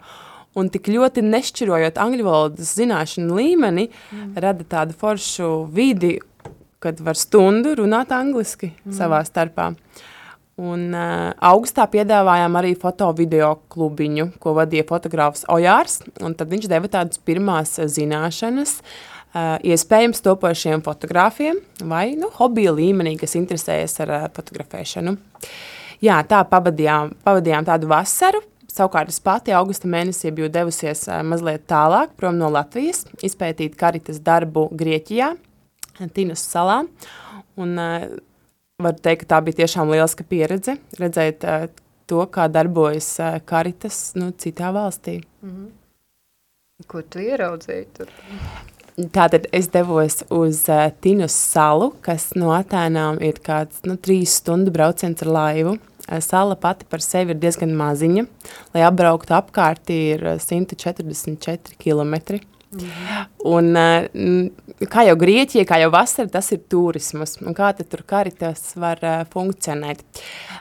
un 0.56 0.70
tik 0.72 0.88
ļoti 0.94 1.24
nešķirojot 1.26 1.98
angļu 2.00 2.28
valodas 2.28 2.76
zināšanu 2.78 3.40
līmeni, 3.40 3.90
mm. 3.90 4.36
rada 4.40 4.68
tādu 4.70 4.96
foršu 4.98 5.66
vidi, 5.74 6.20
kad 6.84 7.02
var 7.02 7.18
stundu 7.20 7.74
runāt 7.82 8.14
angliski 8.16 8.70
mm. 8.72 8.94
savā 8.96 9.24
starpā. 9.28 9.72
Un 10.62 10.86
uh, 10.96 11.34
augustā 11.44 11.84
piedāvājām 11.92 12.54
arī 12.56 12.78
foto-video 12.80 13.58
klubiņu, 13.74 14.30
ko 14.40 14.54
vadīja 14.56 14.86
fotogrāfs 14.88 15.44
Ojārs, 15.52 16.00
un 16.24 16.38
tad 16.38 16.54
viņš 16.54 16.70
deva 16.72 16.88
tādas 16.94 17.20
pirmās 17.20 17.76
zināšanas, 17.98 18.78
Uh, 18.80 19.15
iespējams 19.36 20.24
topošiem 20.24 20.84
fotogrāfiem 20.86 21.60
vai 21.90 22.16
nu, 22.20 22.30
hobija 22.38 22.72
līmenī, 22.76 23.16
kas 23.20 23.36
interesējas 23.36 23.98
ar 24.06 24.14
uh, 24.16 24.28
fotografēšanu. 24.36 25.16
Jā, 26.04 26.20
tā 26.28 26.42
pavadījām, 26.48 27.16
pavadījām 27.26 27.68
tādu 27.68 27.90
vasaru. 27.92 28.42
Savukārt 28.72 29.12
es 29.12 29.22
pati 29.24 29.54
augusta 29.56 29.88
mēnesī 29.92 30.32
biju 30.36 30.50
devusies 30.52 31.06
uh, 31.10 31.22
mazliet 31.28 31.66
tālāk, 31.68 32.16
prom 32.20 32.40
no 32.40 32.52
Latvijas, 32.54 33.06
izpētīt 33.24 33.76
karitas 33.80 34.22
darbu 34.24 34.70
Grieķijā, 34.76 35.34
Tinas 36.16 36.44
salā. 36.44 36.82
Un, 37.56 37.78
varu 38.84 39.00
teikt, 39.00 39.24
ka 39.24 39.36
tā 39.36 39.38
bija 39.46 39.62
tiešām 39.62 39.88
lieliska 39.94 40.26
pieredze, 40.28 40.76
redzēt 41.00 41.46
to, 42.12 42.20
kā 42.28 42.50
darbojas 42.52 43.08
karitas 43.48 44.10
nu, 44.20 44.34
citā 44.36 44.74
valstī. 44.76 45.22
Mm 45.42 45.52
-hmm. 45.52 45.72
Ko 46.92 47.02
tu 47.02 47.20
ieraudzīji 47.24 47.86
tur? 47.96 48.10
Tātad 48.96 49.50
es 49.52 49.68
devos 49.74 50.22
uz 50.32 50.62
uh, 50.72 50.86
Tinus 51.04 51.36
salu, 51.36 51.90
kas 52.06 52.30
no 52.40 52.54
Atēnām 52.56 53.20
ir 53.20 53.42
kāds 53.44 53.82
nu, 53.84 53.98
trīs 54.00 54.38
stundu 54.40 54.72
brauciens 54.72 55.20
ar 55.26 55.32
laivu. 55.36 55.74
Sala 56.24 56.56
pati 56.56 56.86
par 56.88 57.02
sevi 57.04 57.34
ir 57.34 57.42
diezgan 57.42 57.74
maziņa. 57.76 58.24
Lai 58.76 58.84
apbrauktu 58.88 59.36
apkārt, 59.36 59.90
ir 59.92 60.24
144 60.40 61.76
km. 61.82 62.40
Mhm. 62.76 63.28
Un, 63.48 63.70
uh, 63.78 64.88
kā 64.92 65.06
jau 65.08 65.16
Grieķija, 65.20 65.64
kā 65.68 65.78
jau 65.80 65.92
vasara, 65.94 66.28
tas 66.32 66.50
ir 66.52 66.64
turismas. 66.72 67.38
Un 67.44 67.56
kā 67.56 67.70
tad 67.78 67.88
tur 67.92 68.04
karitas 68.08 68.74
var 68.80 69.00
uh, 69.06 69.22
funkcionēt? 69.32 70.04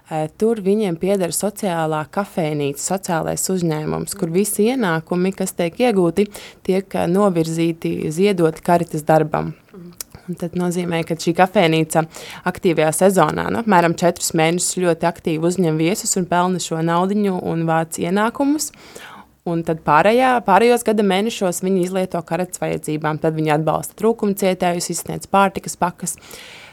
Uh, 0.05 0.29
tur 0.39 0.63
viņiem 0.63 0.99
pieder 1.01 1.35
sociālā 1.35 2.05
kafēnīca, 2.15 2.83
sociālais 2.85 3.49
uzņēmums, 3.51 4.15
kur 4.21 4.31
visi 4.35 4.69
ienākumi, 4.71 5.35
kas 5.35 5.57
tiek 5.59 5.81
iegūti, 5.89 6.29
tiek 6.67 6.87
uh, 6.95 7.09
novirzīti, 7.11 7.97
ziedoti 8.15 8.65
karitas 8.65 9.07
darbam. 9.07 9.55
Un 10.25 10.39
tad 10.41 10.55
nozīmē, 10.57 11.03
ka 11.05 11.19
šī 11.21 11.35
kafejnīca 11.37 12.07
aktīvajā 12.49 12.93
sezonā, 12.97 13.51
nu, 13.53 13.61
apmēram 13.61 13.93
četrus 14.01 14.33
mēnešus 14.39 14.79
ļoti 14.81 15.09
aktīvi 15.11 15.51
uzņem 15.51 15.77
viesus 15.77 16.17
un 16.17 16.25
pelna 16.31 16.63
šo 16.65 16.79
naudiņu 16.81 17.43
un 17.45 17.67
vāc 17.69 17.99
ienākumus. 18.01 18.71
Un 19.45 19.61
tad 19.61 19.83
pārējā, 19.85 20.39
pārējos 20.47 20.87
gada 20.87 21.05
mēnešos 21.05 21.59
viņi 21.61 21.83
izlieto 21.85 22.21
karatas 22.25 22.63
vajadzībām. 22.63 23.19
Tad 23.21 23.35
viņi 23.37 23.51
atbalsta 23.59 23.97
trūkumcietējus, 23.99 24.89
izsniedz 24.95 25.29
pārtikas 25.29 25.77
pakas. 25.77 26.17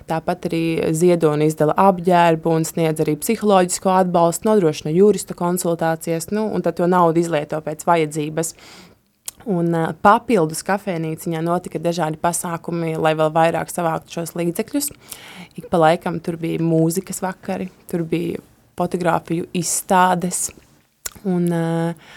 Tāpat 0.08 0.48
arī 0.48 0.62
ziedo 0.96 1.34
un 1.36 1.44
izdala 1.44 1.76
apģērbu 1.80 2.54
un 2.56 2.64
sniedz 2.68 3.04
arī 3.04 3.18
psiholoģisko 3.20 3.92
atbalstu, 3.92 4.48
nodrošina 4.48 4.94
jurista 4.96 5.36
konsultācijas, 5.38 6.30
nu, 6.32 6.46
un 6.48 6.64
tad 6.64 6.80
to 6.80 6.88
naudu 6.88 7.20
izlieto 7.20 7.60
pēc 7.66 7.84
vajadzības. 7.88 8.56
Un 9.52 9.76
uh, 9.76 9.92
papildus 10.06 10.64
kafejnīciņā 10.64 11.44
notika 11.44 11.82
dažādi 11.82 12.20
pasākumi, 12.24 12.96
lai 13.02 13.16
vēl 13.20 13.36
vairāk 13.36 13.72
savāktu 13.74 14.20
šos 14.20 14.36
līdzekļus. 14.40 14.92
Ik 15.60 15.68
pa 15.68 15.82
laikam 15.82 16.24
tur 16.24 16.40
bija 16.40 16.64
mūzikas 16.64 17.20
vakari, 17.26 17.68
tur 17.92 18.08
bija 18.08 18.40
fotografiju 18.80 19.50
izstādes 19.58 20.52
un 21.28 21.50
uh, 21.52 22.12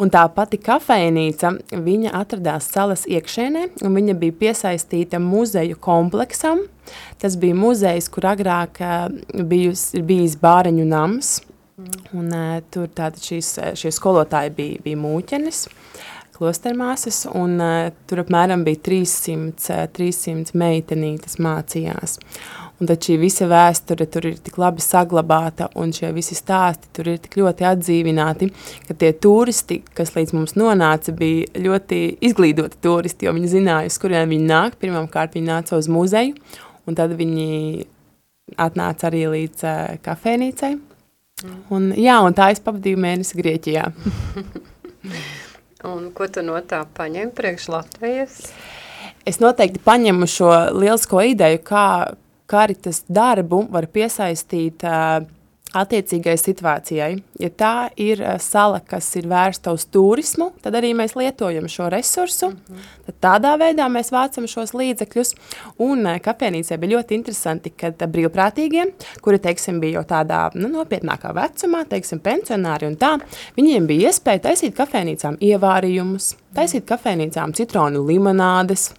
Un 0.00 0.08
tā 0.08 0.22
pati 0.32 0.56
kafejnīca, 0.56 1.50
viņa 1.84 2.14
atradās 2.16 2.70
salas 2.72 3.02
iekšēnē, 3.04 3.66
un 3.84 3.96
viņa 3.98 4.14
bija 4.20 4.36
piesaistīta 4.44 5.20
muzeju 5.20 5.76
kompleksam. 5.82 6.62
Tas 7.20 7.36
bija 7.40 7.56
muzejs, 7.58 8.08
kur 8.12 8.30
agrāk 8.30 8.80
bijus, 9.50 9.90
bijis 9.92 10.38
bāreņu 10.40 10.86
nams, 10.88 11.34
un 12.16 12.32
tur 12.72 12.88
tātad 12.88 13.20
šīs, 13.20 13.52
šie 13.76 13.92
skolotāji 13.92 14.54
bija, 14.56 14.80
bija 14.86 15.00
mūķenes, 15.00 15.66
klostermāsas, 16.38 17.26
un 17.36 17.60
tur 18.08 18.24
apmēram 18.24 18.64
bija 18.64 18.80
300, 18.88 19.84
300 19.96 20.56
meitenītes 20.56 21.36
mācījās. 21.44 22.16
Un 22.80 22.88
tad 22.88 23.04
šī 23.04 23.18
visa 23.20 23.44
vēsture 23.44 24.06
tur 24.08 24.24
ir 24.30 24.38
tik 24.40 24.54
labi 24.60 24.80
saglabāta, 24.80 25.66
un 25.76 25.90
šie 25.92 26.08
visi 26.16 26.32
stāsti 26.38 26.88
tur 26.96 27.10
ir 27.12 27.18
tik 27.20 27.36
ļoti 27.36 27.66
atdzīvināti, 27.68 28.48
ka 28.88 28.96
tie 28.96 29.10
turisti, 29.12 29.82
kas 29.96 30.14
līdz 30.14 30.32
mums 30.38 30.56
nonāca, 30.56 31.12
bija 31.12 31.60
ļoti 31.60 31.98
izglītoti 32.24 32.80
turisti, 32.80 33.28
jo 33.28 33.34
viņi 33.36 33.50
zināja, 33.52 33.90
uz 33.92 33.98
kuriem 34.00 34.32
viņi 34.32 34.48
nāk. 34.48 34.78
Pirmkārt, 34.80 35.36
viņi 35.36 35.50
nāca 35.50 35.76
uz 35.76 35.90
muzeju, 35.92 36.38
un 36.88 36.96
tad 36.96 37.12
viņi 37.18 37.50
atnāca 38.56 39.10
arī 39.10 39.26
līdz 39.34 39.66
uh, 39.68 40.00
kafejnīcai. 40.06 40.72
Mm. 41.44 41.60
Un, 41.76 41.92
jā, 42.00 42.16
un 42.24 42.36
tā 42.36 42.50
es 42.54 42.64
pavadīju 42.64 43.00
mēnesi 43.00 43.38
Grieķijā. 43.38 43.86
un 45.92 46.08
ko 46.16 46.32
tu 46.32 46.44
no 46.48 46.56
tā 46.64 46.82
paņem 46.96 47.32
priekš 47.36 47.68
Latvijas? 47.72 48.40
Es 49.28 49.36
noteikti 49.40 49.84
paņemu 49.84 50.28
šo 50.28 50.50
lielisko 50.80 51.20
ideju, 51.28 51.60
kā 51.68 51.84
karitas 52.50 53.04
darbu 53.08 53.64
var 53.70 53.86
piesaistīt 53.92 54.84
uh, 54.86 55.20
attiecīgai 55.76 56.34
situācijai. 56.38 57.10
Ja 57.40 57.50
tā 57.54 57.74
ir 58.00 58.22
uh, 58.24 58.34
sala, 58.42 58.80
kas 58.86 59.06
ir 59.18 59.28
vērsta 59.30 59.74
uz 59.74 59.84
turismu, 59.92 60.50
tad 60.64 60.74
arī 60.78 60.90
mēs 60.98 61.14
lietojam 61.18 61.68
šo 61.70 61.88
resursu. 61.92 62.50
Mm 62.50 62.56
-hmm. 62.56 62.88
Tad 63.06 63.14
tādā 63.26 63.52
veidā 63.58 63.86
mēs 63.88 64.10
vācam 64.10 64.48
šos 64.50 64.74
līdzekļus. 64.74 65.34
Un 65.78 66.06
uh, 66.06 66.18
kafejnīcē 66.18 66.78
bija 66.78 66.98
ļoti 66.98 67.14
interesanti, 67.14 67.70
ka 67.70 67.90
brīvprātīgie, 67.90 68.92
kuri, 69.20 69.38
teiksim, 69.38 69.80
bija 69.80 70.00
jau 70.00 70.04
tādā 70.04 70.50
nu, 70.54 70.68
nopietnākā 70.68 71.34
vecumā, 71.34 71.84
teiksim, 71.88 72.18
pensionāri 72.18 72.86
un 72.86 72.96
tā, 72.96 73.18
viņiem 73.56 73.86
bija 73.86 74.08
iespēja 74.08 74.38
taisīt 74.38 74.74
kafejnīcām 74.74 75.36
ievārījumus, 75.40 76.34
taisīt 76.54 76.84
kafejnīcām 76.84 77.52
citronu 77.52 78.06
limonādes, 78.06 78.94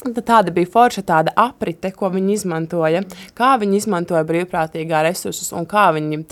Tāda 0.00 0.52
bija 0.54 0.70
forša 0.72 1.04
tāda 1.04 1.34
aprite, 1.36 1.90
ko 1.92 2.08
viņi 2.12 2.38
izmantoja, 2.38 3.02
kā 3.36 3.52
viņi 3.60 3.82
izmantoja 3.82 4.22
brīvprātīgā 4.28 5.02
resursus 5.04 5.52
un 5.56 5.68
kā 5.68 5.90
viņi 5.96 6.22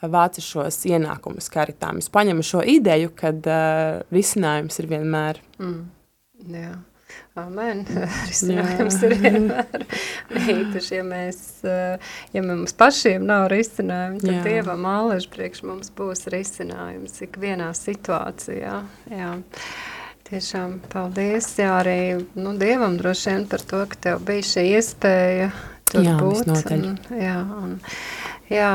vāca 0.00 0.44
šos 0.44 0.78
ienākumus 0.88 1.50
karitām. 1.52 1.98
Es 2.00 2.08
paņemu 2.12 2.44
šo 2.46 2.62
ideju, 2.62 3.10
kad 3.18 3.50
uh, 3.50 4.04
risinājums 4.14 4.78
ir 4.80 4.88
vienmēr. 4.94 5.42
Mm. 5.60 5.82
Jā. 6.54 6.76
Amen. 7.38 7.84
Risinājums 8.30 8.98
ir 9.06 9.14
vienmēr. 9.20 9.86
Īpaši, 10.54 10.94
ja 10.98 11.04
mēs, 11.06 11.40
ja 12.34 12.42
mums 12.46 12.74
pašiem 12.78 13.26
nav 13.28 13.48
risinājumu, 13.52 14.20
tad 14.22 14.36
Jā. 14.38 14.42
Dievam 14.46 14.86
ālež 14.90 15.28
priekš 15.32 15.64
mums 15.68 15.92
būs 15.96 16.26
risinājums 16.32 17.20
ikvienā 17.26 17.70
situācijā. 17.76 18.82
Jā. 19.14 19.32
Tiešām 20.30 20.76
paldies. 20.92 21.48
Jā, 21.58 21.72
arī 21.80 22.20
nu, 22.38 22.52
Dievam 22.58 22.94
droši 23.00 23.32
vien 23.32 23.46
par 23.50 23.64
to, 23.66 23.82
ka 23.90 23.98
tev 24.04 24.20
bija 24.28 24.46
šī 24.46 24.62
iespēja 24.76 25.48
tur 25.90 26.06
jā, 26.06 26.14
būt. 26.20 26.50
Un, 26.70 26.84
jā, 27.18 27.34
un, 27.58 27.72
jā, 28.46 28.70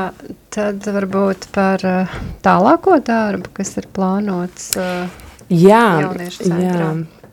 tad 0.52 0.84
varbūt 0.98 1.48
par 1.56 1.84
uh, 1.88 2.16
tālāko 2.44 2.98
darbu, 3.00 3.54
kas 3.56 3.72
ir 3.80 3.88
plānots 3.96 4.74
uh, 4.76 5.08
jā, 5.48 5.84
jauniešu 6.04 6.50
centrā. 6.50 6.90
Jā. 6.92 7.28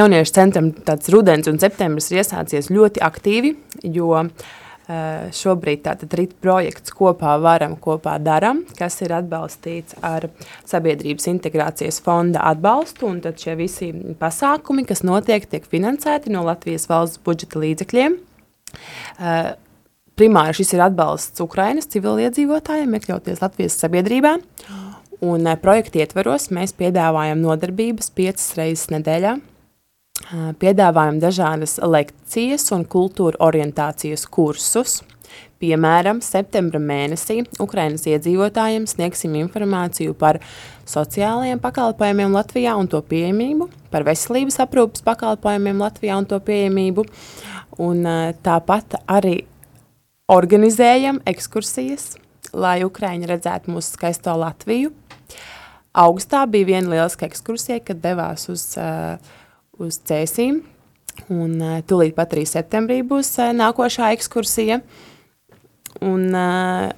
Jauniešu 0.00 0.38
centram 0.40 0.72
tāds 0.88 1.12
rudens 1.12 1.52
un 1.52 1.60
septembris 1.60 2.08
ir 2.10 2.24
iesācies 2.24 2.72
ļoti 2.72 3.04
aktīvi, 3.04 3.52
jo 3.92 4.14
uh, 4.16 4.30
Eh, 4.30 4.65
šobrīd 4.86 5.80
tātad 5.82 6.12
RIT 6.14 6.36
projekts 6.38 6.92
kopā 6.94 7.32
varam, 7.42 7.74
kopā 7.82 8.16
daram, 8.22 8.60
kas 8.78 9.00
ir 9.02 9.16
atbalstīts 9.16 9.96
ar 10.06 10.28
sabiedrības 10.62 11.26
integrācijas 11.32 11.98
fonda 12.04 12.44
atbalstu, 12.52 13.08
un 13.10 13.18
tad 13.24 13.40
šie 13.42 13.56
visi 13.58 13.90
pasākumi, 14.20 14.86
kas 14.86 15.02
notiek, 15.06 15.48
tiek 15.50 15.66
finansēti 15.66 16.30
no 16.30 16.44
Latvijas 16.46 16.86
valsts 16.90 17.22
budžeta 17.26 17.62
līdzekļiem. 17.64 18.14
Eh, 19.18 19.50
primāri 20.16 20.56
šis 20.60 20.76
ir 20.76 20.84
atbalsts 20.86 21.42
Ukrainas 21.42 21.90
civiliedzīvotājiem, 21.90 22.94
iekļauties 22.98 23.42
Latvijas 23.42 23.80
sabiedrībā, 23.82 24.36
un 25.26 25.50
eh, 25.50 25.58
projekta 25.66 26.04
ietveros 26.04 26.50
mēs 26.54 26.76
piedāvājam 26.78 27.42
nodarbības 27.42 28.14
piecas 28.14 28.52
reizes 28.58 28.90
nedēļā, 28.94 29.36
piedāvājam 30.60 31.20
dažādas 31.22 31.76
lekcijas 31.82 32.70
un 32.74 32.86
kultūra 32.88 33.38
orientācijas 33.46 34.26
kursus. 34.30 35.02
Piemēram, 35.56 36.18
septembra 36.20 36.76
mēnesī 36.82 37.38
Ukrainas 37.62 38.04
iedzīvotājiem 38.10 38.84
sniegsim 38.88 39.38
informāciju 39.40 40.12
par 40.18 40.38
sociālajiem 40.88 41.62
pakalpojumiem 41.62 42.36
Latvijā 42.36 42.74
un 42.76 42.90
to 42.92 43.00
pieejamību, 43.00 43.70
par 43.90 44.04
veselības 44.04 44.60
aprūpas 44.66 45.04
pakalpojumiem 45.06 45.80
Latvijā 45.80 46.18
un 46.20 46.28
to 46.28 46.38
pieejamību, 46.44 47.06
un 47.80 48.04
tāpat 48.44 48.98
arī 49.08 49.38
organizējam 50.32 51.22
ekskursijas, 51.26 52.14
lai 52.52 52.82
Ukraiņi 52.84 53.32
redzētu 53.32 53.72
mūsu 53.72 53.96
skaisto 53.96 54.36
Latviju. 54.36 54.92
Augustā 55.96 56.44
bija 56.52 56.68
viena 56.74 56.92
lieliska 56.92 57.24
ekskursija, 57.30 57.80
kad 57.80 58.04
devās 58.04 58.50
uz 58.52 58.74
uh, 58.76 59.16
uz 59.82 60.00
cēsīm. 60.06 60.62
Un 61.32 61.56
uh, 61.62 61.80
tūlīt 61.86 62.14
pat 62.16 62.34
arī 62.36 62.44
septembrī 62.48 63.00
būs 63.06 63.32
uh, 63.40 63.52
nākošā 63.56 64.12
ekskursija. 64.16 64.80
Un 66.04 66.28
uh, 66.36 66.90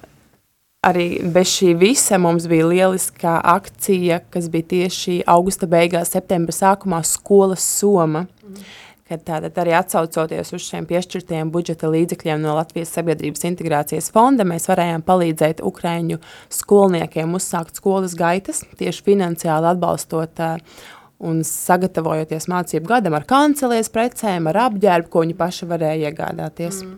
arī 0.85 1.07
bez 1.23 1.53
šī 1.55 1.73
visa 1.79 2.19
mums 2.21 2.47
bija 2.51 2.67
lieliska 2.67 3.39
akcija, 3.55 4.21
kas 4.31 4.49
bija 4.51 4.69
tieši 4.75 5.21
augusta 5.27 5.69
beigās, 5.71 6.13
septembra 6.15 6.55
sākumā 6.55 7.01
skolas 7.07 7.63
soma. 7.79 8.27
Mm. 8.43 8.69
Kad 9.09 9.23
tātad 9.25 9.55
arī 9.57 9.71
atsaucoties 9.73 10.51
uz 10.53 10.67
šiem 10.67 10.85
piešķirtajiem 10.85 11.49
budžeta 11.49 11.89
līdzekļiem 11.89 12.43
no 12.43 12.51
Latvijas 12.59 12.91
sabiedrības 12.93 13.47
integrācijas 13.49 14.11
fonda, 14.13 14.45
mēs 14.45 14.69
varējām 14.69 15.01
palīdzēt 15.07 15.63
Ukraiņu 15.65 16.19
skolniekiem 16.53 17.33
uzsākt 17.33 17.81
skolas 17.81 18.13
gaitas, 18.19 18.61
tieši 18.77 19.07
finansiāli 19.07 19.71
atbalstot 19.71 20.43
uh, 20.45 20.85
un 21.19 21.41
sagatavojoties 21.45 22.47
mācību 22.51 22.89
gadam 22.93 23.17
ar 23.17 23.27
kancelēs 23.27 23.91
precēm, 23.93 24.47
ar 24.51 24.63
apģērbu, 24.69 25.11
ko 25.11 25.23
viņi 25.25 25.37
paši 25.39 25.69
varēja 25.69 26.11
iegādāties. 26.11 26.83
Mm. 26.85 26.97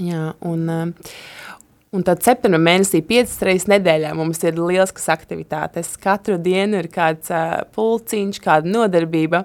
Jā, 0.00 0.32
un, 0.48 0.62
eh, 0.72 1.14
un 1.92 2.04
tad 2.06 2.22
septembra 2.24 2.60
mēnesī 2.62 3.02
piecas 3.04 3.36
reizes 3.44 3.68
nedēļā 3.68 4.14
mums 4.16 4.40
ir 4.46 4.56
lieliskas 4.56 5.10
aktivitātes. 5.12 5.90
Katru 6.00 6.38
dienu 6.40 6.78
ir 6.80 6.88
kāds 6.92 7.28
uh, 7.34 7.66
pulciņš, 7.74 8.40
kāda 8.40 8.72
nodarbība, 8.72 9.42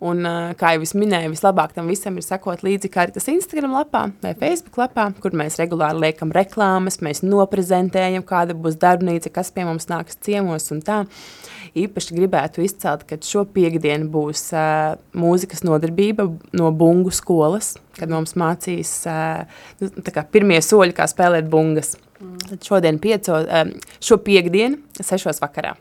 un, 0.00 0.22
uh, 0.24 0.52
kā 0.58 0.74
jau 0.76 0.84
es 0.86 0.94
minēju, 0.98 1.32
vislabāk 1.34 1.74
tam 1.76 1.90
visam 1.90 2.16
ir 2.18 2.26
sekot 2.26 2.64
līdzi 2.66 2.90
Karitas 2.94 3.28
Instagram 3.32 3.76
lapā 3.78 4.06
vai 4.22 4.34
Facebook 4.38 4.80
lapā, 4.80 5.08
kur 5.22 5.36
mēs 5.36 5.58
regulāri 5.60 6.08
liekam 6.08 6.34
reklāmas, 6.34 7.00
mēs 7.04 7.24
noprezentējam, 7.26 8.26
kāda 8.26 8.56
būs 8.58 8.78
darbnīca, 8.80 9.32
kas 9.34 9.52
pie 9.54 9.66
mums 9.68 9.90
nāks 9.90 10.20
ciemos 10.24 10.70
un 10.74 10.84
tā. 10.86 11.04
Uh, 11.04 11.48
īpaši 11.76 12.16
gribētu 12.16 12.62
izcelt, 12.64 13.04
ka 13.08 13.18
šo 13.24 13.44
piekdienu 13.54 14.08
būs 14.12 14.48
uh, 14.56 14.96
mūzikas 15.18 15.64
nodarbība 15.66 16.28
no 16.56 16.70
bungu 16.74 17.12
skolas, 17.14 17.76
kad 17.98 18.12
mums 18.12 18.36
mācīs 18.38 18.92
uh, 19.10 19.44
nu, 19.82 19.90
pirmie 20.32 20.60
soļi, 20.64 20.96
kā 20.96 21.08
spēlēt 21.10 21.50
bungas. 21.50 21.96
Mm. 22.18 22.38
Tad 22.52 22.70
šodien 22.70 23.02
pieco, 23.02 23.42
um, 23.44 23.76
šo 24.02 24.20
piekdienu, 24.24 24.80
sešos 24.98 25.42
vakarā. 25.44 25.76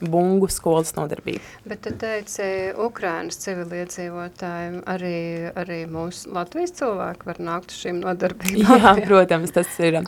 Bungu 0.00 0.48
skolas 0.52 0.92
nodarbība. 0.96 1.42
Bet 1.68 1.82
tu 1.86 1.92
teici, 1.98 2.46
Ukrainas 2.82 3.38
civiliedzīvotājiem 3.44 4.80
arī, 4.90 5.18
arī 5.58 5.78
mūsu 5.90 6.32
Latvijas 6.36 6.74
cilvēki 6.80 7.30
var 7.30 7.40
nākt 7.50 7.74
uz 7.74 7.80
šīm 7.84 8.02
nodarbībām? 8.02 8.82
Jā, 8.82 8.96
protams, 9.06 9.54
tas 9.56 9.70
ir 9.82 10.00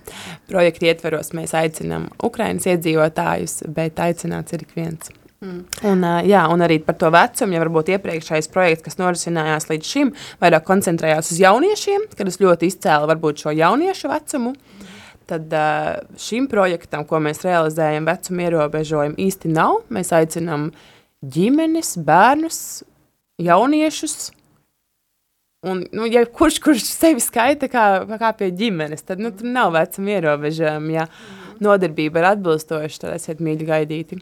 projekta 0.51 0.91
ietveros. 0.91 1.33
Mēs 1.37 1.55
aicinām 1.59 2.11
Ukrainas 2.25 2.69
iedzīvotājus, 2.69 3.63
bet 3.75 4.03
aicināts 4.03 4.57
ir 4.57 4.67
ik 4.67 4.77
viens. 4.77 5.13
Mm. 5.39 5.61
Un, 5.87 6.03
jā, 6.27 6.41
un 6.51 6.63
arī 6.67 6.81
par 6.83 6.97
to 6.99 7.13
vecumu, 7.15 7.55
ja 7.55 7.63
varbūt 7.63 7.93
iepriekšējais 7.95 8.51
projekts, 8.51 8.83
kas 8.89 8.99
norisinājās 8.99 9.69
līdz 9.71 9.91
šim, 9.93 10.11
vairāk 10.43 10.67
koncentrējās 10.67 11.31
uz 11.31 11.43
jauniešiem, 11.45 12.09
kad 12.19 12.31
es 12.31 12.41
ļoti 12.43 12.73
izcēlu 12.73 13.07
varbūt 13.13 13.45
šo 13.45 13.55
jauniešu 13.55 14.11
vecumu, 14.11 14.57
mm. 14.57 14.98
Tad 15.29 15.53
šim 16.21 16.49
projektam, 16.51 17.05
ko 17.09 17.21
mēs 17.23 17.45
realizējam, 17.47 18.09
vecuma 18.09 18.49
ierobežojumu 18.49 19.21
īsti 19.29 19.53
nav. 19.53 19.83
Mēs 19.93 20.15
aicinām 20.17 20.71
ģimenes, 21.37 21.95
bērnus, 22.07 22.61
jauniešus, 23.43 24.19
Un, 25.67 25.81
nu, 25.91 26.05
ja 26.07 26.23
kurš, 26.23 26.61
kurš 26.63 26.85
sevi 26.87 27.19
skaita 27.19 27.67
kā, 27.71 27.85
kā 28.21 28.29
pie 28.39 28.53
ģimenes, 28.55 29.03
tad 29.03 29.19
nu, 29.19 29.33
tur 29.35 29.49
nav 29.51 29.73
vecuma 29.75 30.13
ierobežojumi. 30.15 30.93
Ja 30.95 31.09
mm. 31.09 31.57
nodarbība 31.67 32.23
ir 32.23 32.29
atbilstoša, 32.29 33.01
tad 33.03 33.17
esiet 33.17 33.43
mīļi 33.43 33.67
gaidīti. 33.67 34.21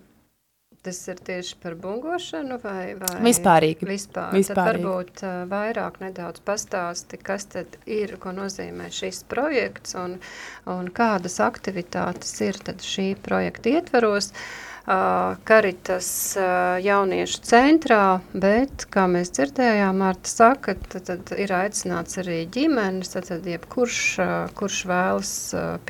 Tas 0.87 1.01
ir 1.11 1.22
tieši 1.27 1.57
par 1.62 1.75
bungošanu 1.83 2.61
vai, 2.62 2.94
vai 3.01 3.14
vispārīgi? 3.25 3.88
Vispār. 3.88 4.31
vispārīgi. 4.37 4.55
Tad 4.55 4.61
varbūt 4.70 5.25
uh, 5.27 5.40
vairāk 5.51 5.99
nedaudz 6.05 6.44
pastāsti, 6.46 7.18
kas 7.18 7.49
tad 7.57 7.75
ir, 7.90 8.14
ko 8.22 8.35
nozīmē 8.37 8.92
šis 8.94 9.25
projekts 9.31 9.99
un, 9.99 10.20
un 10.70 10.92
kādas 10.94 11.40
aktivitātes 11.42 12.38
ir 12.46 12.62
tad 12.70 12.87
šī 12.87 13.11
projekta 13.27 13.75
ietveros. 13.75 14.31
Uh, 14.31 14.66
Karitas 14.87 16.09
jauniešu 16.85 17.40
centrā, 17.42 18.20
bet, 18.31 18.85
kā 18.92 19.09
mēs 19.11 19.33
dzirdējām, 19.35 19.99
Marta 19.99 20.31
saka, 20.31 20.77
tad, 20.92 21.09
tad 21.09 21.33
ir 21.42 21.51
aicināts 21.57 22.20
arī 22.22 22.44
ģimenes, 22.55 23.11
tad, 23.16 23.27
tad 23.33 23.49
jebkurš, 23.51 23.99
kurš 24.59 24.83
vēlas 24.87 25.33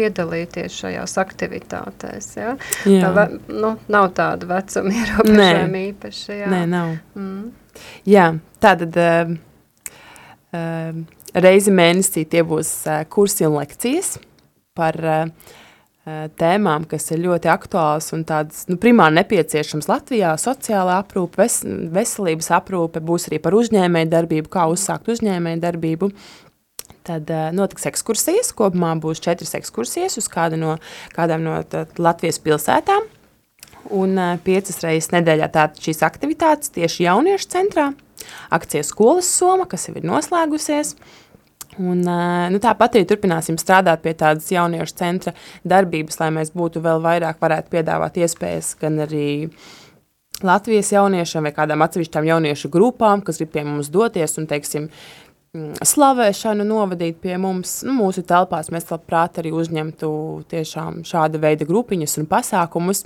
piedalīties 0.01 0.79
šajās 0.81 1.17
aktivitātēs. 1.21 2.31
Ja? 2.39 2.55
Jā. 2.89 3.11
Tā, 3.13 3.27
nu, 3.53 3.75
nav 3.93 4.09
tāda 4.17 4.49
vecuma 4.55 4.97
ierobežojuma 5.03 5.85
īpaši. 5.91 6.33
Jā. 6.41 6.49
Nē, 6.55 6.63
nav. 6.73 6.97
Mm. 7.19 7.53
Jā, 8.09 8.31
tātad... 8.65 8.97
Uh, 8.97 9.37
uh, 10.57 11.05
reizi 11.37 11.73
mēnesī 11.75 12.25
tie 12.29 12.43
būs 12.47 12.73
uh, 12.89 13.03
kursi 13.13 13.47
un 13.49 13.59
lekcijas 13.59 14.17
par 14.77 14.99
uh, 15.05 15.55
tēmām, 16.07 16.85
kas 16.87 17.11
ir 17.11 17.25
ļoti 17.25 17.51
aktuāls 17.51 18.13
un 18.15 18.23
tādas 18.29 18.65
nu, 18.71 18.77
primāri 18.79 19.19
nepieciešams 19.19 19.89
Latvijā. 19.91 20.37
Sociālā 20.39 21.01
aprūpe, 21.03 21.41
ves, 21.43 21.61
veselības 21.67 22.53
aprūpe, 22.61 23.03
būs 23.03 23.27
arī 23.31 23.41
par 23.43 23.57
uzņēmēju 23.59 24.13
darbību, 24.13 24.53
kā 24.53 24.69
uzsākt 24.71 25.11
uzņēmēju 25.17 25.63
darbību. 25.65 26.11
Tad 27.07 27.31
uh, 27.31 27.49
notiks 27.55 27.87
ekskursijas, 27.91 28.53
kopumā 28.55 28.93
būs 29.03 29.23
četras 29.23 29.55
ekskursijas 29.59 30.19
uz 30.21 30.31
kādu 30.31 30.59
no, 30.63 30.77
kādām 31.15 31.43
no 31.47 31.59
Latvijas 31.99 32.39
pilsētām. 32.43 33.11
Un 33.95 34.19
uh, 34.19 34.35
piecas 34.43 34.79
reizes 34.83 35.13
nedēļā 35.15 35.51
tātad 35.55 35.83
šīs 35.83 36.03
aktivitātes 36.07 36.75
tieši 36.75 37.07
jauniešu 37.07 37.51
centrā. 37.51 37.91
Akcija 38.55 38.83
skolas 38.87 39.29
soma, 39.31 39.67
kas 39.71 39.89
jau 39.89 39.95
ir 39.99 40.07
noslēgusies. 40.07 40.95
Un, 41.77 42.01
nu, 42.53 42.61
tāpat 42.63 42.97
arī 42.97 43.05
turpināsim 43.09 43.59
strādāt 43.61 44.01
pie 44.05 44.15
tādas 44.17 44.49
jauniešu 44.53 44.97
centra 44.97 45.35
darbības, 45.69 46.17
lai 46.23 46.31
mēs 46.39 46.55
būtu 46.57 46.81
vēl 46.85 47.03
vairāk 47.05 47.43
varētu 47.43 47.75
piedāvāt 47.75 48.17
iespējas 48.23 48.73
gan 48.81 49.03
arī 49.05 49.29
Latvijas 50.45 50.91
jauniešiem 50.93 51.49
vai 51.49 51.53
kādām 51.57 51.85
atsevišķām 51.85 52.27
jauniešu 52.29 52.69
grupām, 52.73 53.23
kas 53.25 53.41
grib 53.41 53.55
pie 53.55 53.65
mums 53.65 53.89
doties 53.93 54.37
un, 54.41 54.49
teiksim, 54.49 54.91
slavēšanu 55.85 56.65
novadīt 56.69 57.21
pie 57.23 57.37
mums, 57.41 57.79
nu, 57.87 57.95
mūsu 57.97 58.25
telpās. 58.29 58.69
Mēs 58.73 58.91
labprāt 58.91 59.41
arī 59.41 59.53
uzņemtu 59.57 60.11
tiešām 60.51 61.03
šāda 61.09 61.41
veida 61.43 61.69
grupiņas 61.69 62.19
un 62.21 62.29
pasākumus. 62.31 63.05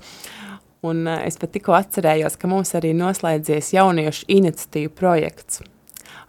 Un 0.86 1.04
es 1.12 1.36
pat 1.36 1.52
tikko 1.54 1.74
atcerējos, 1.76 2.38
ka 2.40 2.48
mums 2.48 2.72
arī 2.78 2.94
noslēdzies 2.96 3.74
jauniešu 3.76 4.30
iniciatīvu 4.32 4.94
projekts. 4.96 5.60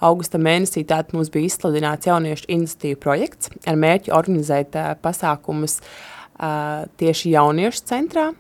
Augusta 0.02 0.42
mēnesī 0.42 0.86
tātad 0.88 1.16
mums 1.16 1.30
bija 1.34 1.52
izsludināts 1.52 2.10
jauniešu 2.10 2.50
iniciatīvu 2.50 3.02
projekts 3.02 3.52
ar 3.70 3.78
mērķi 3.80 4.14
organizēt 4.18 4.78
uh, 4.78 4.94
pasākumus 5.02 5.80
uh, 5.82 6.88
tieši 7.02 7.36
jauniešu 7.36 7.86
centrā, 7.92 8.32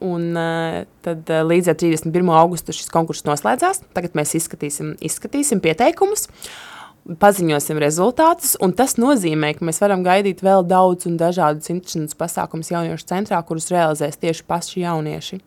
Un 0.00 0.36
uh, 0.36 0.84
tad 1.04 1.28
uh, 1.32 1.42
līdz 1.46 1.70
ar 1.72 1.76
31. 1.80 2.30
augustu 2.36 2.74
šis 2.76 2.90
konkurss 2.92 3.24
noslēdzās. 3.24 3.80
Tagad 3.96 4.16
mēs 4.18 4.34
izskatīsim, 4.36 4.92
izskatīsim 5.04 5.62
pieteikumus, 5.64 6.26
paziņosim 7.22 7.80
rezultātus. 7.80 8.56
Tas 8.76 8.96
nozīmē, 9.00 9.54
ka 9.56 9.64
mēs 9.64 9.80
varam 9.80 10.04
gaidīt 10.04 10.44
vēl 10.44 10.66
daudz 10.68 11.08
un 11.08 11.16
dažādus 11.20 11.72
interesantus 11.72 12.18
pasākumus 12.18 12.74
jauniešu 12.74 13.08
centrā, 13.08 13.40
kurus 13.46 13.70
realizēs 13.72 14.20
tieši 14.20 14.44
paši 14.48 14.84
jaunieši. 14.84 15.40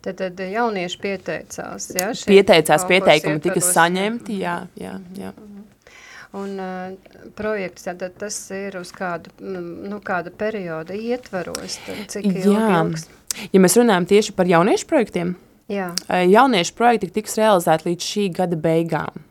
Tad, 0.00 0.16
tad 0.16 0.40
jaunieši 0.40 0.98
pieteicās. 1.00 1.90
Ja, 1.96 2.10
pieteicās, 2.28 2.84
pieteikumi 2.88 3.40
tika 3.44 3.62
saņemti. 3.64 4.40
Jā, 4.40 4.56
jā, 4.80 4.96
jā. 5.16 5.32
Un 6.36 6.52
uh, 6.62 6.92
projekts 7.34 7.88
tad, 7.88 8.04
tas 8.20 8.36
ir 8.54 8.76
uz 8.78 8.92
kādu, 8.94 9.32
nu, 9.42 9.98
kādu 10.04 10.30
periodu 10.30 10.94
ietvaros, 10.94 11.80
tad 11.86 12.04
cik 12.12 12.28
ilgs? 12.30 13.08
Ja 13.50 13.62
mēs 13.62 13.74
runājam 13.78 14.06
tieši 14.10 14.34
par 14.36 14.48
jauniešu 14.50 14.86
projektiem, 14.90 15.34
jā. 15.70 15.90
jauniešu 16.08 16.76
projekti 16.78 17.10
tiks 17.18 17.36
realizēti 17.38 17.90
līdz 17.90 18.06
šī 18.12 18.28
gada 18.36 18.58
beigām. 18.58 19.29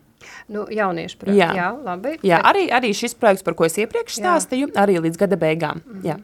Nu, 0.49 0.63
jauniešu 0.73 1.19
projekts, 1.21 1.39
jā, 1.39 1.49
jā 1.53 1.67
labi. 1.85 2.15
Jā, 2.25 2.39
arī, 2.49 2.63
arī 2.73 2.89
šis 2.97 3.13
projekts, 3.19 3.45
par 3.45 3.53
ko 3.57 3.67
es 3.67 3.77
iepriekš 3.77 4.17
stāstīju, 4.17 4.71
arī 4.81 4.97
līdz 5.05 5.19
gada 5.21 5.37
beigām. 5.37 5.83
Mm 5.85 5.99
-hmm. 5.99 6.07
Jā, 6.07 6.15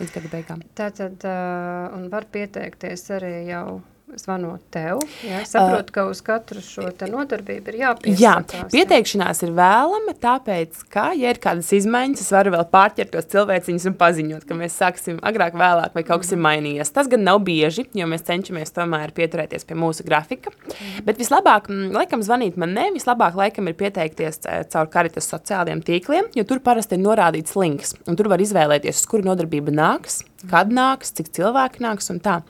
līdz 0.00 0.14
gada 0.14 0.28
beigām. 0.36 0.62
Tātad, 0.74 1.26
uh, 1.26 1.96
un 1.96 2.08
var 2.10 2.24
pieteikties 2.30 3.10
arī 3.10 3.34
jau 3.48 3.80
zvanot 4.20 4.60
tev. 4.72 5.00
Jā, 5.24 5.40
saprotu, 5.48 5.88
uh, 5.88 5.94
ka 5.94 6.04
uz 6.10 6.20
katru 6.24 6.60
šo 6.62 6.86
nodarbību 7.08 7.72
ir 7.72 7.78
jāpiesakās. 7.80 8.20
Jā, 8.20 8.66
pieteikšanās 8.72 9.40
jā. 9.40 9.48
ir 9.48 9.54
vēlama, 9.56 10.14
tāpēc, 10.20 10.82
ka, 10.92 11.06
ja 11.18 11.32
ir 11.32 11.40
kādas 11.42 11.70
izmaiņas, 11.74 12.22
es 12.22 12.32
varu 12.34 12.52
vēl 12.54 12.66
pārķert 12.72 13.14
tos 13.14 13.28
cilvēciņus 13.32 13.86
un 13.90 13.96
paziņot, 14.00 14.44
ka 14.48 14.58
mēs 14.58 14.76
sāksim 14.80 15.20
agrāk, 15.24 15.56
vēlāk, 15.58 15.94
vai 15.96 16.04
kaut 16.04 16.22
kas 16.22 16.30
mm. 16.30 16.36
ir 16.36 16.40
mhm. 16.40 16.44
mainījies. 16.48 16.92
Tas 16.94 17.08
gan 17.10 17.24
nav 17.26 17.40
bieži, 17.46 17.86
jo 17.96 18.08
mēs 18.10 18.26
cenšamies 18.28 18.74
tomēr 18.76 19.14
pieturēties 19.16 19.66
pie 19.68 19.78
mūsu 19.78 20.06
grafika. 20.06 20.52
Mm. 20.52 21.06
Bet 21.08 21.22
vislabāk, 21.22 21.72
laikam, 21.96 22.22
zvanīt 22.26 22.60
man 22.60 22.76
ne, 22.76 22.90
vislabāk, 22.94 23.38
laikam, 23.40 23.72
ir 23.72 23.78
pieteikties 23.80 24.44
caur 24.44 24.92
karitas 24.92 25.30
sociālajiem 25.32 25.82
tīkliem, 25.86 26.30
jo 26.36 26.46
tur 26.48 26.60
parasti 26.64 26.98
ir 26.98 27.02
norādīts 27.06 27.56
links, 27.58 27.96
un 28.04 28.20
tur 28.20 28.28
var 28.32 28.44
izvēlēties, 28.44 29.00
uz 29.00 29.10
kuru 29.10 29.32
nodarbība 29.32 29.74
nāks, 29.74 30.22
kad 30.50 30.70
nāks, 30.74 31.16
cik 31.16 31.32
cilvēki 31.34 31.82
nāks 31.84 32.12
un 32.12 32.20
tā. 32.22 32.42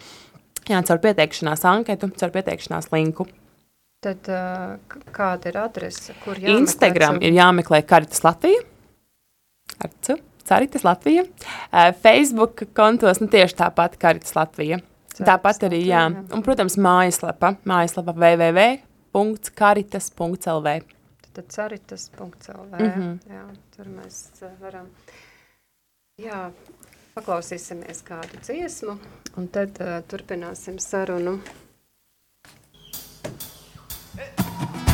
Jā, 0.68 0.82
caur 0.88 0.98
pieteikšanās 1.02 1.64
anketu, 1.68 2.06
caur 2.20 2.30
pieteikšanās 2.34 2.86
linku. 2.94 3.24
Tad 4.04 4.20
uh, 4.32 4.76
kāda 5.16 5.44
ir 5.50 5.56
adrese, 5.60 6.12
kur 6.24 6.34
jāmeklē? 6.36 6.60
Instagram 6.60 7.14
ir 7.24 7.32
jāmeklē 7.36 7.78
Karitas 7.88 8.20
Latvija. 8.24 8.60
Arcu, 9.84 10.12
Caritas 10.44 10.82
Latvija. 10.84 11.22
Uh, 11.24 11.30
Facebook 12.04 12.54
kontos, 12.76 13.20
nu 13.20 13.26
tieši 13.32 13.54
tāpat 13.60 13.92
Karitas 14.00 14.34
Latvija. 14.36 14.78
Caritas 15.14 15.28
tāpat 15.28 15.58
arī, 15.68 15.80
jā. 15.88 16.04
jā. 16.12 16.18
Un, 16.36 16.40
protams, 16.44 16.74
mājaslapa, 16.80 17.48
mājaslapa 17.68 18.12
www.karitas.lv. 18.16 20.68
Tad 21.34 21.46
caritas.lv, 21.50 22.74
mm 22.78 22.90
-hmm. 22.94 23.14
jā, 23.26 23.44
tur 23.76 23.86
mēs 23.90 24.16
varam, 24.60 24.86
jā, 26.20 26.50
Paklausīsimies 27.14 28.00
kādu 28.02 28.40
dziesmu, 28.42 28.96
un 29.36 29.50
tad 29.50 29.82
uh, 29.82 29.98
turpināsim 30.08 30.78
sarunu. 30.78 31.38
ko 34.16 34.93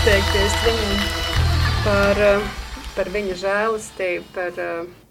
pateikties 0.00 0.54
viņam 0.64 1.00
par, 1.84 2.18
par 2.96 3.08
viņa 3.12 3.34
žēlistību, 3.36 4.22
par, 4.32 4.60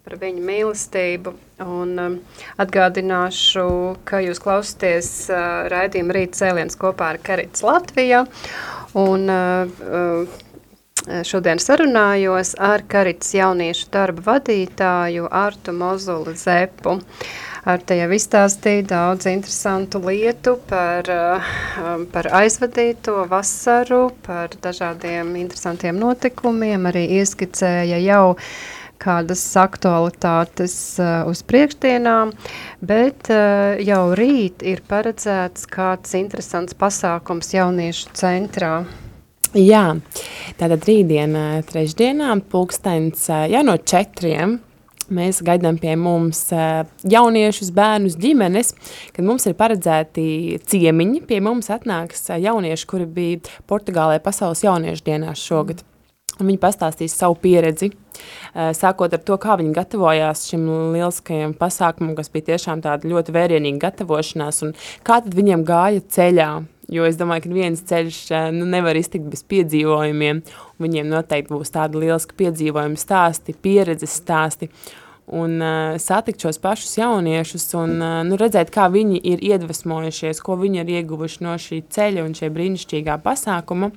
par 0.01 0.15
viņa 0.17 0.41
mīlestību. 0.47 1.33
Un 1.61 1.91
atgādināšu, 2.63 3.65
ka 4.09 4.23
jūs 4.25 4.41
klausāties 4.41 5.11
raidījuma 5.69 6.15
rīt 6.17 6.39
cēliens 6.39 6.79
kopā 6.79 7.11
ar 7.13 7.21
Karits 7.21 7.61
Latvijā. 7.65 8.23
Un, 8.97 9.29
Šodien 11.25 11.61
sarunājos 11.61 12.55
ar 12.59 12.81
Karits 12.89 13.29
jauniešu 13.37 13.87
darba 13.93 14.25
vadītāju 14.25 15.29
Artu 15.31 15.73
Mozuli 15.73 16.33
Zepu. 16.37 16.97
Uh, 16.97 17.48
ar 17.67 17.81
te 17.83 17.97
jau 17.99 18.09
izstāstīja 18.15 18.85
daudz 18.89 19.27
interesantu 19.31 20.01
lietu 20.05 20.57
par, 20.69 21.09
um, 21.09 22.05
par 22.11 22.29
aizvadīto 22.41 23.25
vasaru, 23.31 24.09
par 24.25 24.55
dažādiem 24.63 25.35
interesantiem 25.41 25.99
notikumiem, 25.99 26.89
arī 26.89 27.05
ieskicēja 27.19 27.99
jau 28.05 28.35
kādas 28.99 29.41
aktualitātes 29.59 30.75
uh, 30.99 31.23
uz 31.29 31.41
priekšdienām, 31.47 32.33
bet 32.83 33.31
uh, 33.31 33.79
jau 33.79 34.09
rīt 34.19 34.65
ir 34.67 34.83
paredzēts 34.87 35.69
kāds 35.71 36.17
interesants 36.19 36.75
pasākums 36.75 37.53
jauniešu 37.55 38.11
centrā. 38.19 38.73
Jā, 39.55 39.95
tātad 40.59 40.83
rītdien, 40.85 41.33
trešdienā, 41.65 42.35
pulksteins 42.51 43.23
jau 43.49 43.63
no 43.65 43.79
četriem 43.81 44.59
Mēs 45.09 45.41
gaidām 45.45 45.79
pie 45.81 45.95
mums 45.97 46.43
jauniešus, 47.09 47.71
bērnus, 47.73 48.17
ģimenes, 48.21 48.75
kad 49.15 49.25
mums 49.25 49.47
ir 49.49 49.57
paredzēti 49.57 50.59
ciemiņi. 50.69 51.23
Pie 51.29 51.39
mums 51.45 51.71
atnāks 51.73 52.29
jaunieši, 52.29 52.89
kuri 52.89 53.07
bija 53.09 53.61
Portugālē 53.69 54.19
pasaules 54.21 54.61
jauniešu 54.65 55.07
dienās 55.07 55.41
šogad. 55.41 55.81
Viņi 56.39 56.59
pastāstīs 56.61 57.17
savu 57.19 57.35
pieredzi, 57.41 57.89
sākot 58.53 59.11
ar 59.11 59.23
to, 59.27 59.35
kā 59.41 59.57
viņi 59.59 59.73
gatavojās 59.75 60.45
šim 60.47 60.69
lieliskajam 60.93 61.51
pasākumam, 61.59 62.13
kas 62.15 62.31
bija 62.31 62.53
tiešām 62.53 62.83
tāda 62.85 63.09
ļoti 63.11 63.35
vērienīga 63.35 63.89
gatavošanās, 63.89 64.61
un 64.63 64.71
kā 65.03 65.19
tad 65.25 65.35
viņiem 65.35 65.65
gāja 65.67 66.05
ceļā. 66.15 66.51
Jo 66.89 67.05
es 67.05 67.19
domāju, 67.19 67.45
ka 67.45 67.53
viens 67.53 67.83
ceļš 67.85 68.21
nu, 68.55 68.65
nevar 68.69 68.97
iztikt 68.97 69.27
bez 69.29 69.43
piedzīvojumiem. 69.49 70.41
Viņiem 70.81 71.11
noteikti 71.11 71.53
būs 71.53 71.75
tādi 71.75 72.01
lieliski 72.01 72.37
piedzīvojumi 72.39 72.97
stāsti, 72.97 73.53
pieredzes 73.53 74.15
stāsti 74.21 74.71
un 75.29 75.59
uh, 75.61 75.99
satikt 76.01 76.41
šos 76.41 76.57
pašus 76.57 76.97
jauniešus 76.97 77.67
un 77.77 77.95
uh, 78.01 78.15
nu, 78.25 78.37
redzēt, 78.39 78.71
kā 78.73 78.87
viņi 78.89 79.21
ir 79.31 79.43
iedvesmojušies, 79.51 80.41
ko 80.41 80.57
viņi 80.57 80.81
ir 80.81 80.93
ieguvuši 80.99 81.45
no 81.45 81.53
šī 81.61 81.83
ceļa 81.93 82.25
un 82.25 82.33
šī 82.37 82.49
brīnišķīgā 82.55 83.19
pasākuma. 83.21 83.91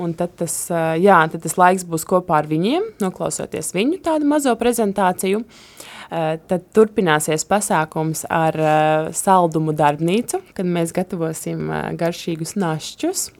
Un 0.00 0.14
tad 0.18 0.32
tas, 0.40 0.56
uh, 0.72 0.94
jā, 0.98 1.20
tad 1.30 1.44
tas 1.44 1.58
laiks 1.60 1.84
būs 1.86 2.08
kopā 2.08 2.40
ar 2.40 2.48
viņiem, 2.50 2.94
noklausoties 3.04 3.74
viņu 3.76 4.00
tādu 4.08 4.26
mazo 4.32 4.56
prezentāciju. 4.58 5.44
Uh, 5.44 5.90
tad 6.10 6.66
turpināsies 6.76 7.46
pasākums 7.48 8.24
ar 8.32 8.58
uh, 8.58 9.12
saldumu 9.14 9.74
darbnīcu, 9.76 10.42
kad 10.56 10.68
mēs 10.68 10.94
gatavosim 10.96 11.70
uh, 11.70 11.88
garšīgus 11.98 12.56
našķus. 12.60 13.30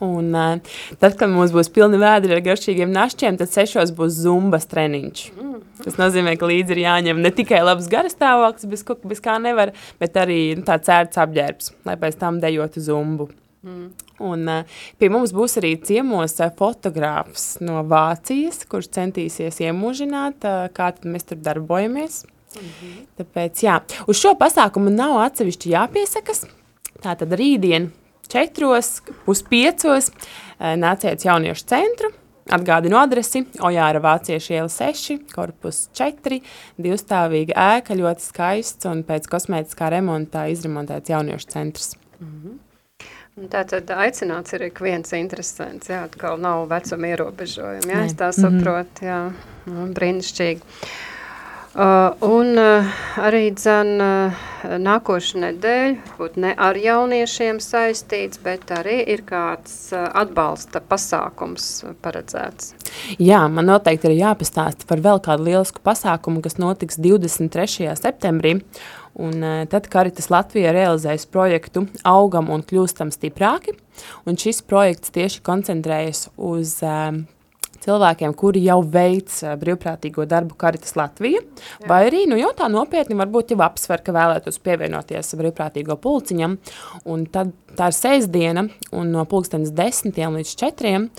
Un, 0.00 0.32
tad, 0.32 1.16
kad 1.18 1.28
mums 1.28 1.50
būs 1.52 1.68
pilni 1.74 1.98
vēdri 2.00 2.32
ar 2.32 2.40
garšīgiem 2.44 2.92
našķiem, 2.94 3.36
tad 3.40 3.50
sešos 3.52 3.90
būs 3.96 4.22
zumbas 4.22 4.64
treniņš. 4.70 5.24
Mm. 5.34 5.58
Tas 5.84 5.98
nozīmē, 6.00 6.36
ka 6.40 6.48
līdzi 6.48 6.76
ir 6.76 6.82
jāņem 6.84 7.20
ne 7.24 7.32
tikai 7.34 7.60
labs 7.64 7.88
garastāvoklis, 7.90 8.68
bez, 8.70 8.84
bez 9.12 9.22
kā 9.24 9.36
nevar, 9.42 9.74
bet 10.00 10.16
arī 10.20 10.40
nu, 10.56 10.64
tāds 10.68 10.88
ērts 10.92 11.20
apģērbs, 11.20 11.72
lai 11.88 11.98
pēc 12.00 12.18
tam 12.20 12.40
dejotu 12.40 12.84
zumbu. 12.84 13.30
Mm. 13.62 13.90
Un, 14.24 14.46
uh, 14.48 14.84
pie 14.96 15.10
mums 15.12 15.34
būs 15.36 15.58
arī 15.60 15.74
ciemos 15.84 16.38
uh, 16.40 16.48
fotogrāfs 16.56 17.58
no 17.60 17.82
Vācijas, 17.84 18.62
kurš 18.70 18.88
centīsies 18.96 19.60
iemūžināt, 19.66 20.46
uh, 20.48 20.68
kā 20.72 20.92
mēs 21.04 21.28
tur 21.28 21.42
darbojamies. 21.44 22.24
Mm 22.56 22.68
-hmm. 22.68 23.02
Tāpēc, 23.18 23.62
jā, 23.62 23.80
uz 24.06 24.16
šo 24.16 24.34
pasākumu 24.34 24.90
nav 24.90 25.18
atsevišķi 25.26 25.74
jāpiesakas. 25.76 26.46
Tātad 27.02 27.36
rītdien 27.36 27.90
četros, 28.28 29.02
puspiecos 29.24 30.10
nāciet 30.58 31.24
jauniešu 31.24 31.64
centru, 31.66 32.10
Atgādinu 32.50 32.96
adresi 32.98 33.44
Ojāra 33.62 34.00
Vāciešu 34.02 34.54
iela 34.56 34.68
6, 34.68 35.20
korpus 35.30 35.84
4, 35.94 36.40
divstāvīga 36.82 37.54
ēka, 37.76 37.94
ļoti 37.94 38.24
skaists 38.24 38.88
un 38.90 39.04
pēc 39.06 39.28
kosmētiskā 39.30 39.90
remontā 39.94 40.48
izremontēts 40.50 41.12
jauniešu 41.12 41.46
centrs. 41.52 41.94
Mm 42.18 42.26
-hmm. 42.26 42.69
Tā 43.50 43.62
tad 43.64 43.90
aicināts 43.94 44.52
ir 44.56 44.66
ik 44.66 44.80
viens 44.84 45.14
interesants, 45.16 45.88
jā, 45.88 46.02
atkal 46.08 46.40
nav 46.42 46.66
vecuma 46.68 47.12
ierobežojumi, 47.12 47.92
jā, 47.94 48.02
es 48.08 48.16
tā 48.18 48.32
saprotu, 48.36 49.06
jā, 49.06 49.20
nu, 49.70 49.86
brīnišķīgi. 49.96 50.60
Uh, 50.60 50.90
Uh, 51.70 52.10
un 52.26 52.58
uh, 52.58 52.86
arī 53.22 53.52
dzen, 53.54 53.92
uh, 54.02 54.38
nākošu 54.82 55.38
nedēļu, 55.38 56.00
varbūt 56.08 56.38
ne 56.42 56.50
ar 56.58 56.74
jauniešiem 56.74 57.60
saistīts, 57.62 58.40
bet 58.42 58.72
arī 58.74 58.96
ir 59.06 59.22
kāds 59.22 59.92
uh, 59.94 60.08
atbalsta 60.18 60.82
pasākums 60.82 61.68
paredzēts. 62.02 62.72
Jā, 63.22 63.44
man 63.46 63.70
noteikti 63.70 64.10
ir 64.10 64.16
jāpastāsta 64.18 64.88
par 64.90 64.98
vēl 65.04 65.22
kādu 65.22 65.46
lielisku 65.46 65.78
pasākumu, 65.86 66.42
kas 66.42 66.58
notiks 66.58 66.98
23. 66.98 67.94
septembrī. 68.02 68.56
Un, 69.18 69.42
uh, 69.42 69.64
tad 69.70 69.88
Karitas 69.90 70.30
Latvija 70.30 70.72
realizēs 70.74 71.26
projektu 71.30 71.86
Augam 72.06 72.50
un 72.54 72.62
kļūstam 72.66 73.10
stiprāki. 73.14 73.74
Un 74.28 74.38
šis 74.40 74.62
projekts 74.62 75.12
tieši 75.14 75.42
koncentrējas 75.44 76.28
uz 76.38 76.76
uh, 76.86 77.10
cilvēkiem, 77.84 78.34
kuri 78.38 78.62
jau 78.64 78.78
veic 78.86 79.32
uh, 79.42 79.56
brīvprātīgo 79.60 80.26
darbu 80.30 80.56
Karitas 80.60 80.94
Latvija, 80.98 81.42
Jā. 81.42 81.88
vai 81.90 82.04
arī, 82.06 82.24
nu 82.30 82.38
jau 82.38 82.52
tā 82.56 82.70
nopietni, 82.72 83.18
varbūt 83.18 83.54
jau 83.54 83.60
apsver, 83.66 84.04
ka 84.04 84.14
vēlētos 84.14 84.60
pievienoties 84.62 85.34
brīvprātīgo 85.40 85.98
pulciņam, 86.00 86.58
un 87.10 87.24
tad 87.34 87.54
tā 87.78 87.90
ir 87.90 87.96
sēsdiena, 87.96 88.66
un 88.96 89.14
no 89.14 89.24
pulkstenes 89.28 89.74
desmitiem 89.76 90.38
līdz 90.38 90.54
četriem 90.60 91.10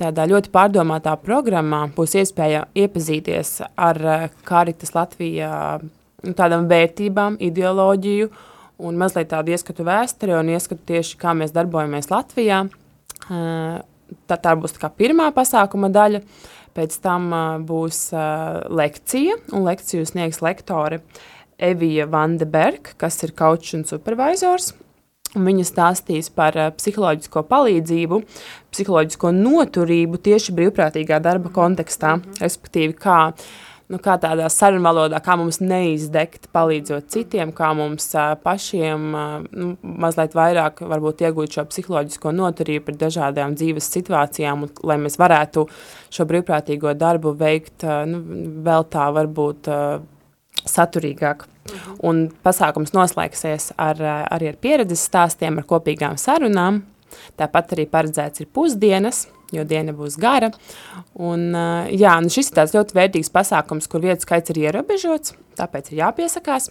tādā 0.00 0.24
ļoti 0.26 0.50
pārdomātā 0.54 1.12
programmā 1.22 1.84
būs 1.94 2.16
iespēja 2.18 2.64
iepazīties 2.74 3.60
ar 3.78 4.00
Karitas 4.46 4.90
Latvijā 4.96 5.52
nu, 5.84 5.92
tādām 6.32 6.68
vērtībām, 6.70 7.36
ideoloģiju, 7.44 8.30
un 8.84 8.98
mazliet 8.98 9.30
tādu 9.30 9.54
ieskatu 9.54 9.86
vēsturē 9.86 10.38
un 10.40 10.52
ieskatu 10.54 10.82
tieši, 10.88 11.18
kā 11.20 11.34
mēs 11.36 11.54
darbojamies 11.54 12.10
Latvijā. 12.10 12.64
Tā, 13.28 14.36
tā 14.36 14.54
būs 14.58 14.76
tā 14.78 14.90
pirmā 14.90 15.30
pasākuma 15.34 15.90
daļa. 15.92 16.22
Pēc 16.74 16.96
tam 17.04 17.28
būs 17.68 18.08
lekcija, 18.74 19.36
un 19.54 19.66
lekciju 19.68 20.06
sniegs 20.10 20.40
lektore 20.42 21.04
Evija 21.62 22.08
Vandeberg, 22.10 22.96
kas 22.98 23.20
ir 23.22 23.34
kaučs 23.36 23.76
un 23.78 23.84
supervisors. 23.86 24.72
Un 25.34 25.46
viņa 25.48 25.64
stāstīs 25.66 26.28
par 26.30 26.54
psiholoģisko 26.76 27.42
palīdzību, 27.50 28.20
psiholoģisko 28.74 29.32
noturību 29.34 30.20
tieši 30.22 30.54
brīvprātīgā 30.54 31.18
darba 31.22 31.50
kontekstā, 31.54 32.16
mm 32.16 32.22
-hmm. 32.22 32.42
respektīvi 32.42 32.94
kā 32.94 33.18
uh, 33.30 33.46
nu, 33.94 34.00
kā 34.02 34.16
tādā 34.20 34.48
sarunvalodā, 34.52 35.20
kā 35.24 35.36
mums 35.38 35.60
neizdegt, 35.62 36.48
palīdzot 36.54 37.08
citiem, 37.14 37.52
kā 37.56 37.70
mums 37.76 38.08
uh, 38.16 38.34
pašiem 38.42 39.06
uh, 39.14 39.34
nu, 39.54 39.74
mazliet 39.82 40.34
vairāk 40.36 40.82
varbūt 40.84 41.24
iegūt 41.26 41.58
šo 41.58 41.66
psiholoģisko 41.70 42.34
noturību 42.34 42.88
par 42.88 42.98
dažādām 43.06 43.56
dzīves 43.58 43.90
situācijām, 43.96 44.66
un, 44.66 44.72
lai 44.86 44.98
mēs 45.02 45.18
varētu 45.20 45.66
šo 46.14 46.26
brīvprātīgo 46.30 46.94
darbu 46.98 47.34
veikt 47.38 47.86
uh, 47.86 48.02
nu, 48.08 48.22
vēl 48.66 48.88
tā 48.92 49.10
varbūt 49.14 49.70
uh, 49.72 49.84
saturīgāk. 50.64 51.46
Mhm. 51.64 52.00
Un 52.04 52.24
pasākums 52.44 52.92
noslēgsies 52.96 53.72
ar, 53.80 54.00
arī 54.34 54.50
ar 54.52 54.58
pieredzes 54.60 55.06
stāstiem, 55.08 55.58
ar 55.60 55.68
kopīgām 55.68 56.18
sarunām. 56.20 56.82
Tāpat 57.38 57.76
arī 57.76 57.86
paredzēts 57.90 58.42
ir 58.42 58.50
pusdienas, 58.52 59.24
jo 59.58 59.64
diena 59.68 59.92
būs 59.96 60.14
gara. 60.20 60.50
Un, 61.14 61.40
jā, 61.92 62.20
nu 62.22 62.28
šis 62.32 62.50
ir 62.50 62.56
tāds 62.58 62.74
ļoti 62.76 62.92
vērtīgs 62.98 63.30
pasākums, 63.34 63.88
kur 63.90 64.00
vietu 64.04 64.20
skaits 64.26 64.50
ir 64.54 64.58
ierobežots, 64.66 65.28
tāpēc 65.58 65.84
ir 65.92 65.96
jāpiesakās. 66.02 66.64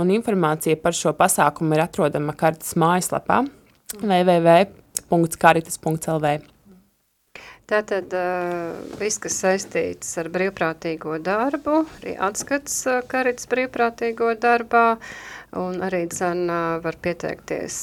Un 0.00 0.06
informācija 0.14 0.74
par 0.80 0.94
šo 0.96 1.10
pasākumu 1.18 1.70
ir 1.76 1.80
atrodama 1.86 2.32
kartas 2.38 2.72
mājaslapā 2.80 3.38
www.karitas.lv. 4.00 6.26
Tātad 7.70 8.12
uh, 8.16 8.80
viss, 8.98 9.20
kas 9.22 9.38
saistīts 9.44 10.10
ar 10.20 10.28
brīvprātīgo 10.34 11.14
darbu, 11.22 11.84
arī 12.00 12.16
atskats 12.18 12.82
uh, 12.90 13.00
karitas 13.08 13.46
brīvprātīgo 13.48 14.32
darbā, 14.42 14.86
uh, 14.96 15.42
Un 15.52 15.82
arī 15.84 16.06
dzen, 16.08 16.46
var 16.80 16.96
pieteikties 17.04 17.74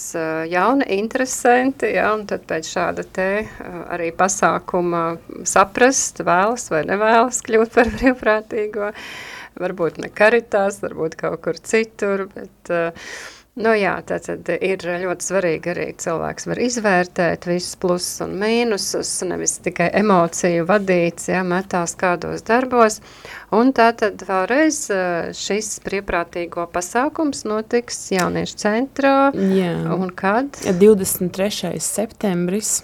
jauni 0.49 0.87
interesanti, 0.95 1.91
ja, 1.93 2.07
un 2.17 2.23
tad 2.25 2.47
pēc 2.49 2.65
šāda 2.65 3.03
te 3.13 3.27
arī 3.93 4.07
pasākuma 4.17 5.03
saprast, 5.45 6.23
vēlas 6.25 6.65
vai 6.73 6.81
nevēlas 6.89 7.43
kļūt 7.45 7.75
par 7.75 7.91
brīvprātīgo. 7.99 8.89
Varbūt 9.61 9.99
ne 10.01 10.09
karitās, 10.09 10.79
varbūt 10.81 11.19
kaut 11.19 11.43
kur 11.45 11.61
citur, 11.61 12.25
bet 12.33 12.73
Nu 13.59 13.73
jā, 13.75 13.97
tātad 14.07 14.47
ir 14.55 14.83
ļoti 15.01 15.25
svarīgi 15.25 15.71
arī 15.73 15.85
cilvēks 15.99 16.45
var 16.47 16.61
izvērtēt 16.63 17.47
visus 17.49 17.75
plusus 17.81 18.21
un 18.23 18.37
mīnusus, 18.39 19.09
nevis 19.27 19.57
tikai 19.65 19.89
emociju 19.99 20.63
vadīts, 20.69 21.27
ja, 21.33 21.41
metās 21.43 21.97
kādos 21.99 22.45
darbos. 22.47 23.01
Un 23.51 23.73
tātad 23.75 24.23
vēlreiz 24.29 24.79
eh, 24.95 25.31
šis 25.35 25.73
brīvprātīgo 25.83 26.69
pasākums 26.71 27.43
notiks 27.49 27.99
jauniešu 28.15 28.61
centrā. 28.63 29.15
Jā. 29.35 29.75
Un 29.91 30.15
kad? 30.15 30.61
23. 30.63 31.75
septembris, 31.83 32.77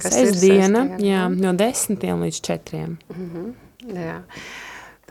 sestdiena, 0.00 0.86
jā, 1.02 1.26
no 1.28 1.52
10 1.60 2.00
līdz 2.24 2.42
4. 2.48 2.84
Mhm, 3.12 3.48
jā. 4.00 4.20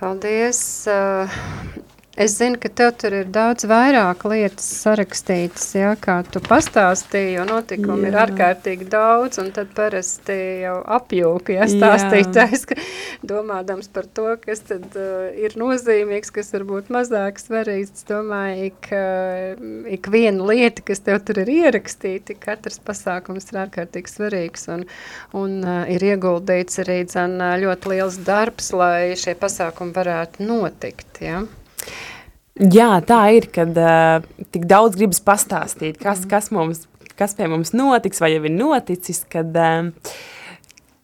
Paldies. 0.02 0.66
eh, 0.90 1.42
Es 2.22 2.36
zinu, 2.38 2.60
ka 2.62 2.70
tev 2.70 2.92
tur 3.02 3.16
ir 3.18 3.30
daudz 3.34 3.64
vairāk 3.66 4.22
lietas 4.30 4.66
sarakstītas, 4.84 5.64
ja, 5.74 5.96
kā 5.98 6.20
tu 6.30 6.38
pastāstīji, 6.46 7.32
jo 7.40 7.46
notikumu 7.50 8.06
ir 8.06 8.14
Jā. 8.14 8.26
ārkārtīgi 8.28 8.86
daudz, 8.92 9.40
un 9.42 9.48
tad 9.56 9.72
parasti 9.74 10.36
jau 10.62 10.76
apjūka, 10.98 11.56
ja 11.56 11.66
Jā. 11.66 11.72
stāstītājs, 11.72 12.68
ka 12.70 12.78
domādams 13.26 13.90
par 13.90 14.06
to, 14.06 14.28
kas 14.44 14.62
tad 14.70 14.86
uh, 14.94 15.32
ir 15.34 15.56
nozīmīgs, 15.58 16.30
kas 16.36 16.54
varbūt 16.54 16.92
mazāk 16.94 17.42
svarīgs, 17.42 18.06
domāju, 18.12 18.70
ik, 18.70 18.92
uh, 18.94 19.66
ik 19.98 20.12
viena 20.14 20.46
lieta, 20.52 20.86
kas 20.92 21.02
tev 21.08 21.24
tur 21.26 21.42
ir 21.42 21.50
ierakstīta, 21.56 22.38
katrs 22.38 22.78
pasākums 22.86 23.50
ir 23.50 23.64
ārkārtīgi 23.64 24.14
svarīgs, 24.14 24.68
un, 24.76 24.86
un 25.42 25.58
uh, 25.66 25.82
ir 25.90 26.06
ieguldīts 26.12 26.84
arī 26.86 27.02
dzen, 27.10 27.40
ļoti 27.66 27.96
liels 27.96 28.22
darbs, 28.30 28.70
lai 28.78 29.18
šie 29.18 29.34
pasākumi 29.42 29.98
varētu 29.98 30.46
notikt, 30.46 31.24
ja. 31.26 31.42
Jā, 32.60 32.98
tā 33.08 33.22
ir, 33.32 33.48
kad 33.56 33.78
uh, 33.80 34.26
tik 34.52 34.68
daudz 34.68 34.98
gribas 35.00 35.22
pastāstīt, 35.24 35.96
kas, 36.02 36.26
kas, 36.28 36.50
mums, 36.52 36.84
kas 37.16 37.38
pie 37.38 37.48
mums 37.48 37.72
notiks, 37.72 38.20
vai 38.20 38.34
jau 38.34 38.44
ir 38.44 38.52
noticis, 38.52 39.24
kad, 39.32 39.56
uh, 39.56 40.12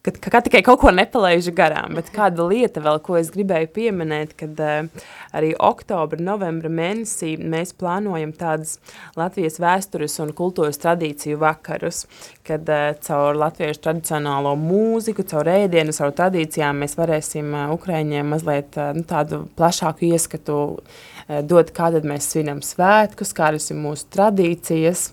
kad 0.04 0.20
kā 0.28 0.42
tikai 0.44 0.60
kaut 0.68 0.82
ko 0.82 0.92
nepalaižu 0.92 1.54
garām. 1.56 1.96
Bet 1.96 2.12
kāda 2.12 2.44
lieta 2.52 2.84
vēl, 2.84 3.00
ko 3.00 3.16
es 3.16 3.32
gribēju 3.32 3.72
pieminēt, 3.80 4.36
kad 4.40 4.60
uh, 4.60 5.08
arī 5.32 5.54
oktobra, 5.56 6.20
novembra 6.20 6.68
mēnesī 6.68 7.38
mēs 7.40 7.72
plānojam 7.80 8.36
tādas 8.36 8.78
Latvijas 9.16 9.62
vēstures 9.64 10.20
un 10.24 10.36
kultūras 10.36 10.84
tradīciju 10.84 11.40
vakarus, 11.48 12.06
kad 12.48 12.68
uh, 12.68 12.92
caur 13.08 13.40
latviešu 13.40 13.86
tradicionālo 13.88 14.58
mūziku, 14.60 15.24
caur 15.32 15.48
ēdienu, 15.56 15.96
caur 15.96 16.12
tradīcijām 16.20 16.84
mēs 16.84 17.00
varēsim 17.00 17.56
uh, 17.56 17.70
Ukraiņiem 17.80 18.36
mazliet 18.36 18.76
uh, 18.76 18.92
nu, 19.00 19.08
tādu 19.08 19.46
plašāku 19.56 20.12
ieskatu 20.12 20.58
eh, 20.76 21.06
dot, 21.28 21.72
kā 21.76 21.92
tad 21.94 22.08
mēs 22.08 22.32
svinam 22.32 22.63
svētkus, 22.66 23.36
kādas 23.38 23.72
ir 23.72 23.80
mūsu 23.82 24.08
tradīcijas. 24.13 25.12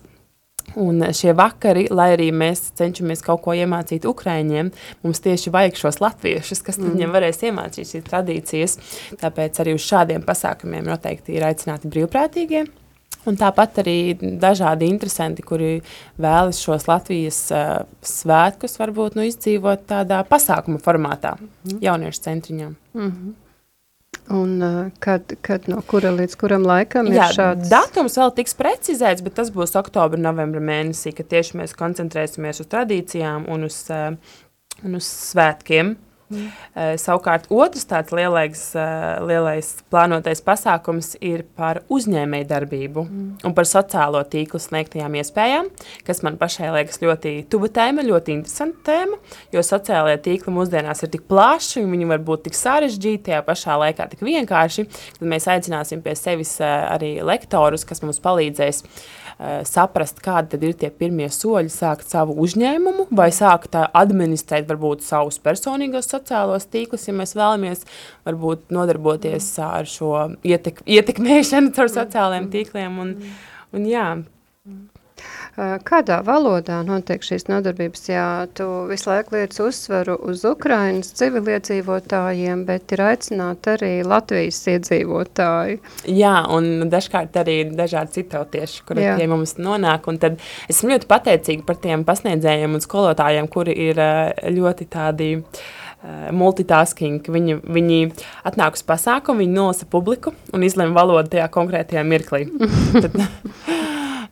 Un 0.80 1.02
šie 1.14 1.34
vakari, 1.36 1.84
lai 1.92 2.14
arī 2.14 2.30
mēs 2.34 2.70
cenšamies 2.78 3.20
kaut 3.22 3.42
ko 3.44 3.52
iemācīt 3.54 4.06
Ukraiņiem, 4.08 4.70
mums 5.04 5.20
tieši 5.22 5.52
vajag 5.54 5.76
šos 5.78 6.00
latviešus, 6.02 6.62
kas 6.64 6.80
tad 6.80 6.88
viņiem 6.88 7.12
varēs 7.14 7.44
iemācīt 7.44 7.90
šīs 7.90 8.06
tradīcijas. 8.08 8.78
Tāpēc 9.20 9.60
arī 9.62 9.76
uz 9.76 9.84
šādiem 9.84 10.24
pasākumiem 10.26 10.88
noteikti 10.88 11.36
ir 11.36 11.46
aicināti 11.50 11.90
brīvprātīgie. 11.92 12.64
Un 13.28 13.38
tāpat 13.40 13.78
arī 13.80 13.96
dažādi 14.20 14.88
interesanti, 14.90 15.44
kuri 15.46 15.78
vēlas 16.20 16.58
šos 16.60 16.88
Latvijas 16.90 17.38
uh, 17.54 17.86
svētkus 18.04 18.76
varbūt 18.80 19.16
nu, 19.16 19.24
izdzīvot 19.28 19.86
tādā 19.88 20.20
pasākuma 20.28 20.82
formātā, 20.82 21.36
jauniešu 21.84 22.26
centriņā. 22.26 22.68
Un 24.32 24.62
uh, 24.62 24.86
kad, 25.04 25.34
kad 25.44 25.66
no 25.68 25.82
kura 25.84 26.08
līdz 26.14 26.36
kuram 26.40 26.64
laikam 26.64 27.10
Jā, 27.12 27.26
ir 27.28 27.36
šāds? 27.36 27.68
datums 27.68 28.16
vēl 28.16 28.32
tiks 28.38 28.56
precizēts, 28.56 29.20
bet 29.24 29.36
tas 29.36 29.50
būs 29.52 29.76
oktobra, 29.76 30.20
novembra 30.20 30.62
mēnesī, 30.64 31.12
kad 31.16 31.28
tieši 31.28 31.58
mēs 31.60 31.76
koncentrēsimies 31.76 32.62
uz 32.64 32.70
tradīcijām 32.72 33.44
un 33.52 33.68
uz, 33.68 33.82
uh, 33.92 34.16
un 34.80 34.96
uz 34.96 35.10
svētkiem. 35.28 35.92
Mm. 36.34 36.98
Savukārt, 37.00 37.46
otrs 37.54 37.86
tāds 37.88 38.12
lielais, 38.14 38.60
uh, 38.76 39.22
lielais 39.28 39.70
plānotais 39.92 40.42
pasākums 40.44 41.14
ir 41.24 41.44
par 41.56 41.82
uzņēmēju 41.92 42.48
darbību 42.50 43.04
mm. 43.04 43.30
un 43.46 43.56
par 43.56 43.68
sociālo 43.68 44.22
tīklu 44.30 44.60
sniegtajām 44.62 45.18
iespējām, 45.20 45.70
kas 46.06 46.22
man 46.26 46.38
pašai 46.40 46.72
liekas 46.74 47.00
ļoti 47.04 47.34
tuva 47.52 47.70
tēma, 47.74 48.04
ļoti 48.06 48.34
interesanta 48.34 48.90
tēma, 48.90 49.20
jo 49.54 49.64
sociālajie 49.64 50.20
tīkli 50.28 50.54
mūsdienās 50.54 51.04
ir 51.06 51.12
tik 51.14 51.26
plaši 51.30 51.84
un 51.84 51.92
viņi 51.94 52.10
var 52.10 52.24
būt 52.26 52.48
tik 52.48 52.58
sarežģīti, 52.58 53.26
tajā 53.30 53.42
pašā 53.46 53.78
laikā 53.86 54.08
tik 54.12 54.24
vienkārši, 54.26 54.88
kad 55.18 55.28
mēs 55.30 55.50
aicināsim 55.54 56.02
pie 56.04 56.16
sevis 56.18 56.56
uh, 56.62 56.88
arī 56.94 57.16
lektorus, 57.24 57.86
kas 57.88 58.02
mums 58.04 58.22
palīdzēs 58.24 58.82
uh, 58.84 59.04
saprast, 59.66 60.20
kādi 60.24 60.54
tad 60.54 60.66
ir 60.66 60.76
tie 60.78 60.90
pirmie 60.94 61.26
soļi, 61.32 61.72
sākt 61.72 62.10
savu 62.10 62.36
uzņēmumu 62.44 63.08
vai 63.18 63.30
sākt 63.34 63.74
uh, 63.78 63.88
administrēt 63.98 64.68
varbūt 64.70 65.02
savus 65.06 65.40
personīgos 65.42 66.08
sociālos 66.10 66.68
tīklus, 66.70 67.08
ja 67.08 67.16
mēs 67.16 67.34
vēlamies 67.38 67.82
varbūt 68.28 68.70
nodarboties 68.74 69.48
ar 69.62 69.90
šo 69.90 70.14
ietek 70.46 70.84
ietekmēšanu 70.86 71.74
caur 71.74 71.90
sociālajiem 71.92 72.48
tīkliem. 72.52 73.00
Un, 73.02 73.16
un 73.74 73.90
jā, 73.90 74.06
Kādā 75.54 76.16
valodā 76.26 76.80
notiek 76.82 77.22
šīs 77.22 77.46
nodarbības? 77.46 78.08
Jā, 78.10 78.26
tu 78.58 78.66
visu 78.88 79.06
laiku 79.06 79.36
lietas 79.36 79.60
uzsvaru 79.62 80.16
uz 80.26 80.42
Ukrainas 80.48 81.12
civiliedzīvotājiem, 81.14 82.64
bet 82.66 82.94
ir 82.96 83.02
aicināti 83.04 83.70
arī 83.76 83.92
Latvijas 84.02 84.58
iedzīvotāji. 84.72 85.78
jā, 86.10 86.34
un 86.50 86.90
dažkārt 86.90 87.38
arī 87.38 87.56
dažādi 87.70 88.18
citautieši, 88.18 88.82
kuri 88.88 89.06
pie 89.14 89.28
mums 89.30 89.54
nonāk. 89.62 90.08
Un 90.10 90.18
tad 90.18 90.42
esmu 90.66 90.90
ļoti 90.90 91.10
pateicīga 91.10 91.66
par 91.68 91.78
tiem 91.86 92.02
pasniedzējiem 92.08 92.74
un 92.74 92.82
skolotājiem, 92.82 93.48
kuri 93.54 93.78
ir 93.86 94.02
ļoti 94.58 94.88
tādi 94.90 95.30
multitasking. 96.34 97.30
Viņi, 97.30 97.60
viņi 97.62 98.00
atnāk 98.50 98.74
uz 98.74 98.82
pasākumu, 98.90 99.44
viņi 99.44 99.54
nolasa 99.54 99.86
publiku 99.86 100.34
un 100.52 100.66
izlemj 100.66 100.98
valodu 100.98 101.36
tajā 101.36 101.46
konkrētajā 101.54 102.04
mirklī. 102.10 102.44
Tad, 103.04 103.16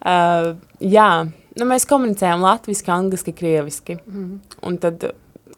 uh, 0.02 0.52
jā, 0.82 1.08
nu, 1.58 1.68
mēs 1.68 1.86
komunicējam 1.88 2.44
latviešu, 2.44 2.88
angliski, 2.94 3.34
krieviski. 3.36 3.98
Mm. 4.06 4.38
Un 4.66 4.78
tad 4.82 5.06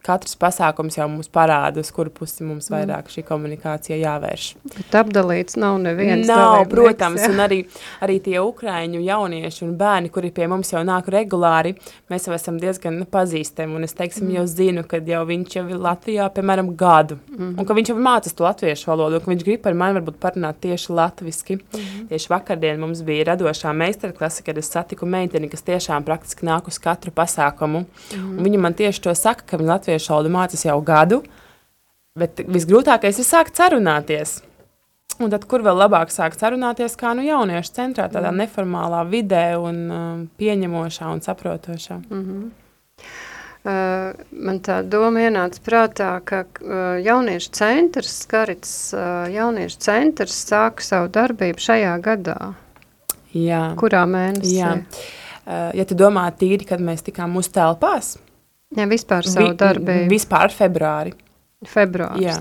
katrs 0.04 0.36
pasākums 0.40 0.98
jau 0.98 1.06
mums 1.10 1.30
parāda, 1.32 1.80
uz 1.80 1.90
kuru 1.94 2.12
pusi 2.12 2.44
mums 2.44 2.68
vairāk 2.72 3.08
šī 3.12 3.24
komunikācija 3.26 3.96
jāvērš. 4.00 4.48
Bet 4.74 4.98
apdalīts 5.00 5.56
nav 5.60 5.78
neviens 5.82 6.28
Nav, 6.28 6.64
protams, 6.70 7.22
jā. 7.22 7.30
un 7.32 7.42
arī, 7.44 7.60
arī 8.04 8.18
tie 8.24 8.36
ukrāņu 8.40 9.00
jaunieši 9.04 9.64
un 9.66 9.74
bērni, 9.80 10.10
kuri 10.12 10.30
pie 10.34 10.48
mums 10.50 10.72
jau 10.72 10.82
nāk 10.86 11.08
regulāri, 11.12 11.74
mēs 12.12 12.28
jau 12.28 12.34
esam 12.36 12.58
diezgan 12.60 13.00
pazīstami. 13.10 13.78
Un 13.78 13.88
es 13.88 13.96
teiksim, 13.96 14.30
jau 14.34 14.44
zinu, 14.50 14.84
ka 14.88 15.00
jau 15.04 15.22
viņš 15.28 15.58
jau 15.58 15.64
ir 15.70 15.80
Latvijā, 15.80 16.28
piemēram, 16.34 16.72
gadu. 16.78 17.18
Mm. 17.32 17.54
Un 17.60 17.68
ka 17.68 17.76
viņš 17.76 17.92
jau 17.92 17.98
mācās 18.00 18.36
to 18.36 18.46
latviešu 18.46 18.90
valodu, 18.90 19.18
un 19.18 19.24
ka 19.24 19.32
viņš 19.32 19.46
grib 19.46 19.68
ar 19.68 19.78
mani 19.78 19.98
varbūt 19.98 20.20
parunāt 20.22 20.60
tieši 20.64 20.92
latviski. 20.94 21.58
Mm. 21.60 22.06
Tieši 22.12 22.32
vakardien 22.32 22.80
mums 22.82 23.02
bija 23.06 23.30
radošā 23.32 23.72
meistarklase, 23.76 24.44
kad 24.46 24.58
es 24.60 24.70
satiku 24.72 25.08
meiteni, 25.08 25.50
kas 25.52 25.64
tiešām 25.66 26.06
praktiski 26.06 26.46
nāk 26.48 26.68
uz 26.70 26.78
katru 26.82 27.14
pasākumu. 27.14 27.84
Mm. 27.84 28.36
Un 28.38 28.48
viņa 28.48 28.62
man 28.62 28.76
tieši 28.78 29.04
to 29.08 29.14
saka, 29.18 29.46
ka 29.48 29.60
viņa 29.60 29.72
latviešu 29.94 30.12
valodu 30.12 30.32
mācās 30.34 30.64
jau 30.66 30.80
gadu, 30.82 31.22
bet 32.18 32.42
visgrūtākais 32.46 33.18
ir 33.18 33.26
sākt 33.26 33.56
sarunāties. 33.56 34.42
Un 35.22 35.30
tad, 35.30 35.44
kur 35.46 35.62
vēl 35.62 35.78
labāk 35.78 36.10
sākt 36.10 36.40
sarunāties, 36.42 36.96
kā 36.98 37.12
nu 37.14 37.22
jauniešu 37.22 37.70
centrā, 37.76 38.08
tādā 38.10 38.32
mm. 38.32 38.40
neformālā 38.42 39.04
vidē, 39.06 39.54
un 39.62 39.76
um, 39.86 40.24
pieņemošā 40.40 41.06
un 41.12 41.22
saprotošā. 41.22 42.00
Mm. 42.10 42.48
Uh, 43.64 44.10
man 44.34 44.58
tā 44.60 44.82
doma 44.82 45.22
ienāca 45.24 45.62
prātā, 45.64 46.10
ka 46.26 46.42
uh, 46.44 46.98
jauniešu 47.00 47.54
centrs, 47.54 48.18
Skarits 48.26 48.74
uh, 48.92 49.30
jauniešu 49.32 49.78
centrs 49.86 50.42
sāka 50.50 50.84
savu 50.84 51.08
darbību 51.14 51.62
šajā 51.62 51.94
gadā. 52.04 52.38
Jā, 53.34 53.70
Kurā 53.78 54.02
mēnesī? 54.10 54.58
jā. 54.58 54.74
Uh, 55.44 55.70
ja 55.78 55.86
tu 55.86 55.96
domā 55.96 56.26
tīri, 56.34 56.66
kad 56.66 56.82
mēs 56.82 57.06
tikām 57.06 57.38
uz 57.38 57.48
telpās, 57.54 58.16
Jā, 58.74 58.86
vispār 58.90 59.28
savu 59.28 59.52
darbību. 59.58 60.08
vispār 60.10 60.54
februāri. 60.54 61.14
Februāris. 61.64 62.24
Jā. 62.24 62.40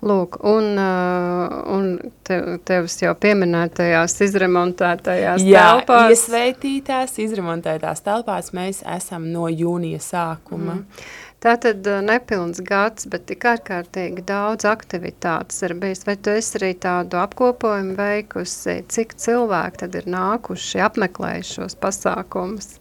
Lūk, 0.00 0.38
un, 0.48 0.78
uh, 0.80 1.56
un 1.76 1.88
te, 2.24 2.38
tevis 2.64 2.94
jau 3.02 3.12
pieminētajās 3.20 4.14
izremontētajās 4.24 5.44
Jā, 5.44 5.64
telpās. 5.76 6.14
iesveitītās, 6.14 7.18
izremontētās 7.20 8.00
telpās 8.06 8.54
mēs 8.56 8.80
esam 8.96 9.28
no 9.28 9.50
jūnija 9.52 10.00
sākuma. 10.00 10.78
Mm. 10.80 11.10
Tā 11.40 11.54
tad 11.60 11.84
nepilns 12.04 12.62
gads, 12.64 13.06
bet 13.12 13.26
tik 13.28 13.44
ārkārtīgi 13.48 14.24
daudz 14.28 14.66
aktivitātes 14.68 15.60
ir 15.64 15.76
bijis. 15.80 16.04
Vai 16.08 16.16
tu 16.20 16.32
esi 16.36 16.58
arī 16.58 16.74
tādu 16.80 17.20
apkopojumu 17.20 17.96
veikusi, 17.96 18.80
cik 18.92 19.14
cilvēki 19.20 19.84
tad 19.84 20.00
ir 20.00 20.08
nākuši, 20.16 20.82
apmeklējuši 20.88 21.56
šos 21.60 21.76
pasākumus? 21.80 22.74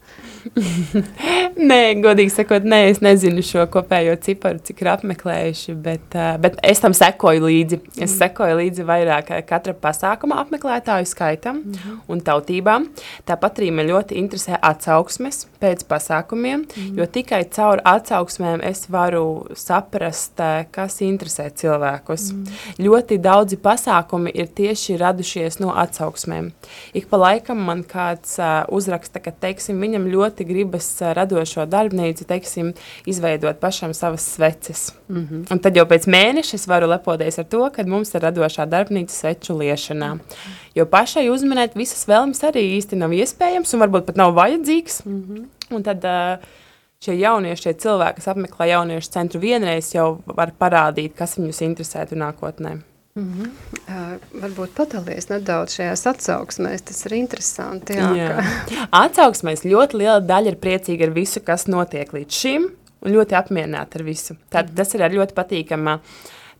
Nē, 1.72 1.80
godīgi 2.04 2.34
sakot, 2.34 2.66
nē, 2.68 2.82
es 2.92 3.02
nezinu 3.04 3.44
šo 3.46 3.66
kopējo 3.72 4.16
ciparu, 4.24 4.62
cik 4.66 4.84
ir 4.84 4.92
apmeklējuši, 4.94 5.76
bet, 5.84 6.18
bet 6.44 6.60
es 6.66 6.82
tam 6.84 6.96
sekoju 6.98 7.46
līdzi. 7.46 7.82
Es 7.98 8.14
mm. 8.14 8.16
sekoju 8.18 8.60
līdzi 8.62 8.86
vairāk 8.88 9.32
katra 9.50 9.76
pasākuma 9.78 10.40
apmeklētāju 10.44 11.08
skaitam 11.10 11.62
mm 11.62 11.72
-hmm. 11.72 12.00
un 12.08 12.22
tautībām. 12.22 12.88
Tāpat 13.28 13.62
arī 13.62 13.72
man 13.72 13.88
ļoti 13.90 14.18
interesē 14.20 14.58
atsauksmes 14.62 15.46
pēc 15.62 15.84
pasākumiem, 15.90 16.66
mm. 16.66 16.98
jo 16.98 17.06
tikai 17.06 17.44
caur 17.56 17.82
atsauksmēm 17.84 18.64
es 18.64 18.90
varu 18.90 19.46
saprast, 19.56 20.40
kas 20.72 21.02
interesē 21.02 21.50
cilvēkus. 21.50 22.32
Mm. 22.34 22.46
Ļoti 22.80 23.18
daudzi 23.18 23.58
pasākumi 23.58 24.32
ir 24.34 24.48
tieši 24.48 24.98
radušies 24.98 25.60
no 25.60 25.74
atsauksmēm. 25.76 26.52
Ik 26.94 27.10
pa 27.10 27.18
laikam 27.18 27.62
man 27.66 27.84
kāds 27.84 28.38
uh, 28.40 28.64
uzraksta, 28.74 29.22
ka, 29.24 29.32
teiksim, 29.32 29.80
viņam 29.82 30.09
ļoti 30.12 30.46
gribas 30.50 30.88
radošo 31.16 31.66
darbnīcu, 31.70 32.26
teiksim, 32.30 32.74
izveidot 33.10 33.60
pašam 33.60 33.94
savas 33.94 34.26
sveces. 34.36 34.94
Mm 35.08 35.28
-hmm. 35.28 35.52
Un 35.52 35.60
tad 35.60 35.76
jau 35.76 35.86
pēc 35.86 36.08
mēneša 36.08 36.54
es 36.56 36.68
varu 36.68 36.88
lepoties 36.88 37.40
ar 37.40 37.46
to, 37.46 37.70
ka 37.70 37.84
mums 37.84 38.14
ir 38.14 38.22
radošā 38.22 38.66
darbnīca 38.66 39.10
sveču 39.10 39.58
liešanā. 39.58 40.14
Mm 40.14 40.20
-hmm. 40.20 40.58
Jo 40.76 40.86
pašai 40.86 41.30
uzminēt 41.30 41.76
visas 41.76 42.08
vēlmes 42.08 42.44
arī 42.44 42.78
īsti 42.78 42.96
nav 42.96 43.12
iespējams 43.12 43.74
un 43.74 43.80
varbūt 43.80 44.06
pat 44.06 44.16
nav 44.16 44.34
vajadzīgs. 44.34 45.06
Mm 45.06 45.24
-hmm. 45.24 45.46
Un 45.76 45.84
tad 45.84 46.06
uh, 46.06 46.46
šie 47.04 47.20
jaunieši, 47.20 47.62
šie 47.62 47.74
cilvēki, 47.74 48.16
kas 48.16 48.28
apmeklē 48.28 48.66
jauniešu 48.66 49.12
centru 49.12 49.40
vienreiz 49.40 49.94
jau 49.96 50.22
var 50.26 50.52
parādīt, 50.60 51.14
kas 51.16 51.38
viņus 51.38 51.62
interesētu 51.62 52.16
nākotnē. 52.16 52.80
Mm 53.20 53.34
-hmm. 53.36 53.50
uh, 53.90 54.42
varbūt 54.42 54.76
padalīties 54.78 55.28
nedaudz 55.30 55.76
šajās 55.76 56.06
atsauksmēs, 56.14 56.86
tas 56.88 57.06
ir 57.06 57.18
interesanti. 57.18 57.98
Jā, 58.00 58.12
jā. 58.16 58.28
Ka... 58.36 58.44
Atsauksmēs 59.04 59.66
ļoti 59.66 60.00
liela 60.00 60.20
daļa 60.20 60.54
ir 60.54 60.60
priecīga 60.64 61.10
ar 61.10 61.16
visu, 61.16 61.44
kas 61.44 61.68
notiek 61.68 62.14
līdz 62.14 62.42
šim, 62.42 62.70
un 63.02 63.12
ļoti 63.18 63.36
apmierināta 63.36 64.00
ar 64.00 64.06
visu. 64.08 64.36
Tad, 64.50 64.66
mm 64.66 64.72
-hmm. 64.72 64.76
Tas 64.76 64.94
ir 64.96 65.02
ļoti 65.18 65.34
patīkama 65.34 66.00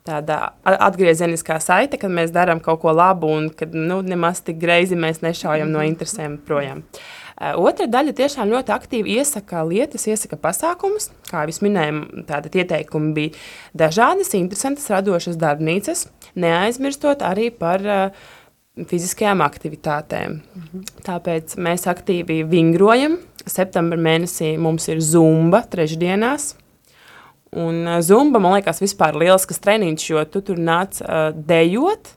tāda 0.04 0.52
atgriezeniskā 0.64 1.60
saite, 1.60 1.96
kad 1.96 2.10
mēs 2.10 2.30
darām 2.32 2.60
kaut 2.60 2.80
ko 2.80 2.92
labu 2.92 3.26
un 3.26 3.50
kad 3.50 3.74
nu, 3.74 4.02
nemaz 4.02 4.40
tik 4.40 4.58
greizi 4.58 4.96
mēs 4.96 5.22
nešaujam 5.22 5.68
mm 5.68 5.74
-hmm. 5.74 5.78
no 5.78 5.88
interesēm 5.92 6.38
projām. 6.38 6.78
Uh, 6.78 7.19
otra 7.40 7.86
daļa 7.88 8.12
tiešām 8.18 8.50
ļoti 8.52 8.72
aktīvi 8.74 9.14
iesaka 9.16 9.62
lietas, 9.64 10.04
iesaka 10.10 10.36
pasākumus. 10.40 11.08
Kā 11.30 11.46
jau 11.48 11.56
minējām, 11.64 12.02
tātad 12.28 12.58
ieteikumi 12.60 13.14
bija 13.16 13.46
dažādas, 13.86 14.34
interesantas, 14.36 14.90
radošas 14.92 15.38
darbnīcas, 15.40 16.06
neaizmirstot 16.36 17.24
arī 17.24 17.48
par 17.54 17.86
uh, 17.86 18.28
fiziskajām 18.76 19.40
aktivitātēm. 19.44 20.40
Mhm. 20.60 20.86
Tāpēc 21.06 21.56
mēs 21.56 21.88
aktīvi 21.90 22.42
vingrojam. 22.48 23.18
Septembrī 23.48 23.96
mēnesī 24.04 24.54
mums 24.60 24.90
ir 24.92 25.00
zumba 25.00 25.64
trešdienās. 25.64 26.54
Un 27.56 27.82
uh, 27.86 27.98
zumba, 28.04 28.38
man 28.38 28.58
liekas, 28.58 28.82
vispār 28.84 29.16
lielisks 29.16 29.64
treniņš, 29.64 30.10
jo 30.12 30.24
tu 30.28 30.44
tur 30.44 30.60
nāc 30.60 31.00
uh, 31.00 31.32
dejot, 31.34 32.12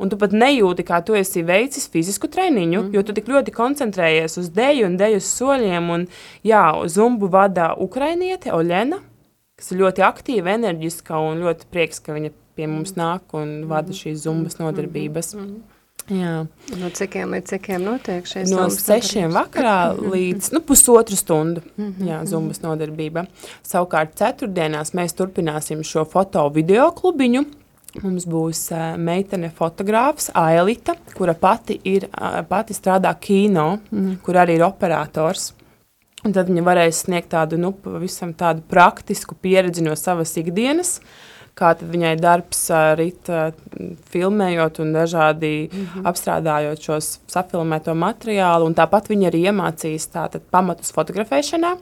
Un 0.00 0.08
tu 0.08 0.16
pat 0.20 0.32
nejūti, 0.32 0.84
kā 0.88 1.02
tu 1.04 1.16
esi 1.18 1.42
veicis 1.46 1.88
fizisku 1.92 2.30
treniņu, 2.32 2.86
mm. 2.86 2.92
jo 2.96 3.02
tu 3.04 3.14
tik 3.16 3.28
ļoti 3.28 3.52
koncentrējies 3.52 4.38
uz 4.40 4.48
dēļu 4.56 4.86
un 4.88 4.98
dēļu 5.00 5.20
soļiem. 5.26 5.90
Un, 5.96 6.06
jā, 6.46 6.64
zumbu 6.88 7.28
vada 7.32 7.74
Ukrainiete 7.76 8.54
Oļena, 8.56 9.02
kas 9.60 9.74
ir 9.74 9.82
ļoti 9.82 10.06
aktīva, 10.06 10.56
enerģiska 10.56 11.20
un 11.20 11.44
ļoti 11.44 11.68
prieks, 11.72 12.00
ka 12.00 12.16
viņa 12.16 12.32
pie 12.56 12.70
mums 12.70 12.96
nāk 12.96 13.36
un 13.36 13.66
vada 13.68 13.92
šīs 13.96 14.24
zumbas 14.24 14.56
nodarbības. 14.60 15.34
Mm 15.36 15.44
-hmm. 15.44 15.76
Jā. 16.10 16.46
No 16.80 16.88
cikiem 16.90 17.30
līdz 17.36 17.52
cikiem 17.52 17.84
notiek 17.86 18.26
šīs 18.26 18.50
No 18.50 18.66
sešiem 18.72 19.30
vakarā 19.34 19.92
līdz 19.94 20.50
nu, 20.56 20.62
pusotru 20.66 21.16
stundu 21.18 21.62
mhm, 21.76 22.08
jā, 22.08 22.18
mhm. 22.18 22.26
zumbas 22.26 22.62
nodarbība. 22.64 23.26
Savukārt 23.66 24.16
ceturtdienās 24.18 24.94
mēs 24.96 25.14
turpināsim 25.18 25.84
šo 25.86 26.04
foto 26.08 26.48
video 26.54 26.90
klubiņu, 26.96 27.44
Mums 27.98 28.26
būs 28.30 28.68
uh, 28.70 28.94
meitene 29.02 29.50
fotogrāfs 29.50 30.30
Ailita, 30.38 30.94
kura 31.16 31.34
pati, 31.34 31.74
ir, 31.90 32.06
uh, 32.14 32.38
pati 32.46 32.74
strādā 32.76 33.10
kino, 33.18 33.80
mm. 33.90 34.20
kur 34.22 34.38
arī 34.38 34.60
ir 34.60 34.66
operators. 34.66 35.50
Un 36.22 36.36
tad 36.36 36.52
viņa 36.52 36.62
varēs 36.62 37.02
sniegt 37.06 37.32
tādu, 37.32 37.58
nu, 37.58 37.72
pavisam 37.74 38.30
tādu 38.36 38.62
praktisku 38.70 39.34
pieredzi 39.34 39.82
no 39.82 39.96
savas 39.98 40.36
ikdienas, 40.38 40.98
kā 41.58 41.72
viņai 41.80 42.12
darbs 42.20 42.60
uh, 42.70 43.50
filmējot 44.12 44.78
un 44.84 44.92
dažādi 44.94 45.50
mm 45.66 45.80
-hmm. 45.80 46.06
apstrādājot 46.06 46.86
šos 46.86 47.08
safilmēto 47.26 47.94
materiālu. 47.94 48.68
Un 48.70 48.74
tāpat 48.78 49.10
viņa 49.10 49.32
arī 49.32 49.40
iemācīs 49.50 50.06
tātad 50.14 50.46
pamatus 50.50 50.94
fotografēšanā. 50.94 51.74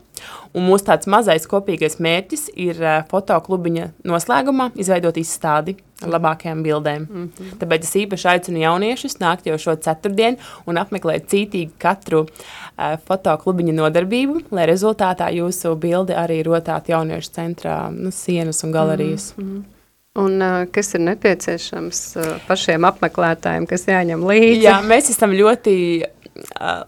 Un 0.55 0.65
mūsu 0.71 0.89
tāds 0.89 1.07
mazais 1.07 1.47
kopīgais 1.47 2.01
mērķis 2.01 2.49
ir 2.57 2.81
fotoklubiņa 3.11 3.91
noslēgumā 4.05 4.71
izveidot 4.75 5.17
izstādi 5.17 5.77
labākajām 6.07 6.63
bildēm. 6.63 7.07
Mm 7.09 7.31
-hmm. 7.31 7.57
Tāpēc 7.61 7.87
es 7.87 7.95
īpaši 8.03 8.29
aicinu 8.33 8.59
jauniešus 8.63 9.19
nākt 9.19 9.47
jau 9.47 9.59
šo 9.59 9.75
ceturtdienu 9.77 10.37
un 10.67 10.79
apmeklēt 10.79 11.27
cītīgi 11.33 11.71
katru 11.79 12.21
uh, 12.27 12.99
fotoklubiņa 13.07 13.73
nodarbību, 13.73 14.41
lai 14.51 14.67
rezultātā 14.67 15.33
jūsu 15.35 15.75
bildi 15.77 16.15
arī 16.15 16.43
rotātu 16.43 16.95
jauniešu 16.95 17.31
centrā 17.31 17.91
nu, 17.91 18.11
sienas 18.11 18.65
un 18.65 18.73
galerijas. 18.73 19.35
Mm 19.37 19.45
-hmm. 19.45 19.63
Un, 20.19 20.43
uh, 20.43 20.67
kas 20.73 20.95
ir 20.95 21.01
nepieciešams 21.01 22.17
uh, 22.17 22.25
pašiem 22.49 22.85
apmeklētājiem, 22.85 23.67
kas 23.67 23.87
jāņem 23.87 24.25
līdzi? 24.27 24.63
Jā, 24.63 24.81
mēs 24.83 25.11
esam 25.11 25.31
ļoti 25.31 26.05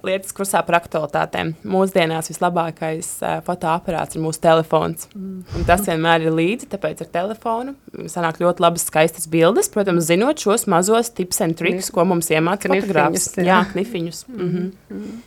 lietas 0.06 0.34
kursā 0.36 0.62
par 0.66 0.80
aktualitātēm. 0.80 1.54
Mūsdienās 1.66 2.30
vislabākais 2.32 3.08
fotoaparāts 3.46 4.16
ir 4.16 4.24
mūsu 4.24 4.42
telefons. 4.44 5.08
Mm. 5.14 5.64
Tas 5.68 5.86
vienmēr 5.88 6.26
ir 6.26 6.36
līdzi, 6.36 6.70
tāpēc 6.74 7.04
ar 7.04 7.10
telefonu 7.14 7.74
sanāk 8.10 8.40
ļoti 8.42 8.64
labas, 8.64 8.86
skaistas 8.90 9.28
bildes. 9.30 9.70
Protams, 9.72 10.06
zinot 10.10 10.42
šos 10.42 10.68
mazos 10.70 11.12
tips 11.16 11.42
and 11.44 11.58
tricks, 11.58 11.90
ko 11.94 12.06
mums 12.08 12.30
iemāca 12.32 12.70
fotogrāfs. 12.70 13.32
Jā 13.40 13.64
knifiņus. 13.72 14.24
Mm 14.28 14.38
-hmm. 14.38 14.70
Mm 14.90 15.02
-hmm. 15.02 15.18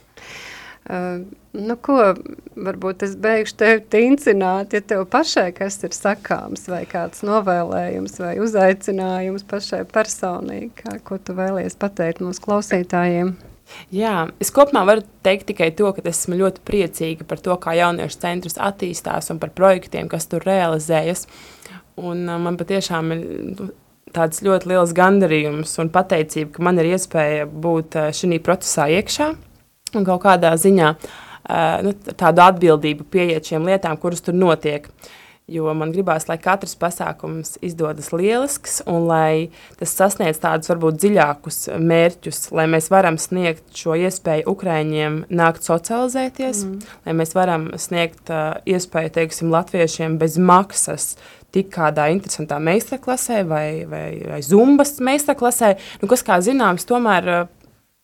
Uh, 0.89 1.23
nu, 1.51 1.75
ko 1.75 2.13
varbūt 2.55 3.03
es 3.03 3.15
beigšu 3.15 3.55
tevi 3.55 3.81
tincināt, 3.89 4.73
ja 4.73 4.81
tev 4.81 5.05
pašai 5.05 5.51
kas 5.55 5.83
ir 5.83 5.89
sakāms, 5.95 6.67
vai 6.67 6.81
kāds 6.85 7.23
novēlējums, 7.23 8.19
vai 8.19 8.33
uzaicinājums 8.39 9.43
pašai 9.47 9.85
personīgi, 9.85 10.71
kā, 10.81 10.99
ko 11.03 11.17
tu 11.17 11.33
vēlies 11.33 11.79
pateikt 11.79 12.19
mūsu 12.19 12.43
klausītājiem? 12.43 13.35
Jā, 13.93 14.15
es 14.43 14.51
kopumā 14.53 14.83
varu 14.87 15.03
teikt 15.25 15.47
tikai 15.51 15.69
to, 15.77 15.89
ka 15.95 16.03
esmu 16.09 16.39
ļoti 16.41 16.63
priecīga 16.67 17.27
par 17.29 17.41
to, 17.43 17.55
kā 17.61 17.75
jauniešu 17.77 18.19
centrs 18.21 18.59
attīstās 18.61 19.31
un 19.33 19.39
par 19.41 19.53
projektiem, 19.55 20.09
kas 20.11 20.29
tur 20.31 20.45
realizējas. 20.47 21.27
Un, 22.01 22.25
uh, 22.27 22.39
man 22.41 22.57
patiešām 22.59 23.15
ir 23.15 23.25
nu, 23.53 23.71
tāds 24.13 24.43
ļoti 24.45 24.71
liels 24.73 24.93
gandarījums 24.97 25.75
un 25.81 25.91
pateicība, 25.93 26.55
ka 26.55 26.65
man 26.65 26.81
ir 26.81 26.93
iespēja 26.93 27.49
būt 27.49 27.99
uh, 27.99 28.13
šajā 28.13 28.41
procesā 28.45 28.89
iekšā 28.99 29.33
un 29.93 30.07
kaut 30.07 30.23
kādā 30.25 30.55
ziņā 30.57 30.93
uh, 30.93 31.83
nu, 31.85 31.93
tādu 32.17 32.47
atbildību 32.47 33.05
pieiet 33.13 33.51
šiem 33.51 33.69
lietām, 33.69 33.99
kuras 34.01 34.25
tur 34.25 34.37
notiek. 34.37 34.89
Uh, 34.89 35.19
jo 35.51 35.67
man 35.75 35.91
gribās, 35.91 36.25
lai 36.29 36.37
katrs 36.41 36.75
pasākums 36.79 37.57
izdodas 37.65 38.11
lielisks 38.15 38.79
un 38.87 39.07
lai 39.09 39.49
tas 39.79 39.91
sasniedz 39.97 40.39
tādus 40.43 40.71
varbūt 40.71 41.01
dziļākus 41.01 41.59
mērķus, 41.83 42.45
lai 42.55 42.67
mēs 42.71 42.87
varam 42.93 43.19
sniegt 43.19 43.65
šo 43.75 43.97
iespēju 43.99 44.47
Ukraiņiem 44.53 45.19
nākt 45.33 45.67
socializēties, 45.67 46.63
mm. 46.67 46.93
lai 47.07 47.15
mēs 47.19 47.35
varam 47.35 47.71
sniegt 47.81 48.31
uh, 48.31 48.55
iespēju, 48.63 49.15
teiksim, 49.19 49.51
latviešiem 49.53 50.15
bez 50.21 50.39
maksas 50.39 51.13
tik 51.53 51.67
kādā 51.75 52.07
interesantā 52.13 52.57
meistarklasē 52.63 53.43
vai, 53.49 53.67
vai, 53.89 54.07
vai 54.31 54.39
zumbas 54.45 54.95
meistarklasē, 55.03 55.75
nu, 56.01 56.09
kas, 56.09 56.23
kā 56.25 56.39
zināms, 56.45 56.87
tomēr 56.87 57.29
uh, 57.33 57.51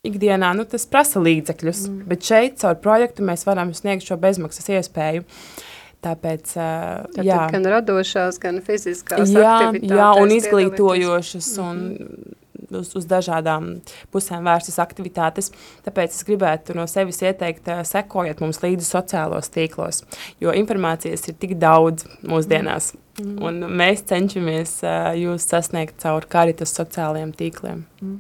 ikdienā 0.06 0.52
nu, 0.60 0.68
tas 0.68 0.84
prasa 0.92 1.24
līdzekļus, 1.24 1.88
mm. 1.88 2.06
bet 2.12 2.28
šeit 2.28 2.60
caur 2.60 2.76
projektu 2.84 3.24
mēs 3.26 3.48
varam 3.48 3.72
sniegt 3.76 4.04
šo 4.12 4.20
bezmaksas 4.20 4.72
iespēju. 4.76 5.24
Uh, 5.24 5.66
Tāpēc, 6.00 6.54
Tātad 6.56 7.26
jā. 7.28 7.42
gan 7.52 7.66
radošās, 7.68 8.38
gan 8.40 8.62
fiziskās 8.64 9.34
jā, 9.36 9.74
jā, 9.84 10.12
un 10.16 10.32
izglītojošas 10.32 11.58
mm 11.58 11.64
-hmm. 11.64 11.70
un 11.70 12.38
uz, 12.80 12.92
uz 12.96 13.08
dažādām 13.10 13.82
pusēm 14.14 14.48
vērstas 14.48 14.80
aktivitātes. 14.82 15.52
Tāpēc 15.86 16.16
es 16.16 16.24
gribētu 16.28 16.76
no 16.78 16.88
sevis 16.88 17.22
ieteikt, 17.22 17.70
sekojiet 17.90 18.40
mums 18.44 18.62
līdzi 18.64 18.88
sociālos 18.88 19.52
tīklos, 19.54 20.04
jo 20.40 20.54
informācijas 20.56 21.28
ir 21.28 21.38
tik 21.42 21.58
daudz 21.62 22.06
mūsdienās, 22.24 22.94
mm 22.94 23.26
-hmm. 23.26 23.44
un 23.44 23.78
mēs 23.82 24.06
cenšamies 24.06 24.82
jūs 25.24 25.52
sasniegt 25.52 26.00
caur 26.02 26.26
karitas 26.26 26.76
sociālajiem 26.80 27.34
tīkliem. 27.34 27.84
Mm 28.02 28.10
-hmm. 28.10 28.20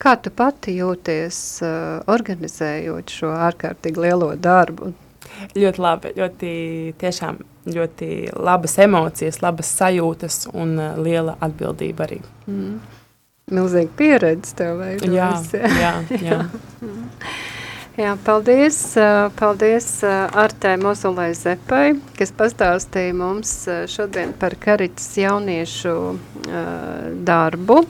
Kā 0.00 0.16
tu 0.16 0.30
pati 0.30 0.78
jūties 0.78 1.60
organizējot 2.06 3.10
šo 3.10 3.26
ārkārtīgi 3.26 4.00
lielo 4.00 4.36
darbu? 4.36 4.92
Ļoti 5.56 5.82
labi, 5.82 6.14
ļoti 6.16 6.52
tiešām 7.00 7.40
ļoti 7.70 8.10
labas 8.40 8.78
emocijas, 8.80 9.40
labas 9.44 9.70
sajūtas 9.80 10.46
un 10.54 10.78
uh, 10.78 10.96
liela 11.00 11.36
atbildība 11.44 12.06
arī. 12.08 12.20
Mm. 12.48 12.80
Milzīga 13.50 13.90
pieredze 13.98 14.54
tev 14.58 14.78
veidojas. 14.78 15.48
Jā, 15.54 15.70
jā, 15.80 16.20
jā. 16.22 16.38
jā, 18.04 18.12
paldies, 18.24 18.78
paldies 19.40 19.88
Artē 20.06 20.76
Mozulai 20.78 21.32
Zepai, 21.34 21.96
kas 22.18 22.30
pastāstīja 22.36 23.16
mums 23.18 23.54
šodien 23.90 24.36
par 24.38 24.54
Karitas 24.62 25.10
jauniešu 25.18 25.96
darbu. 27.26 27.82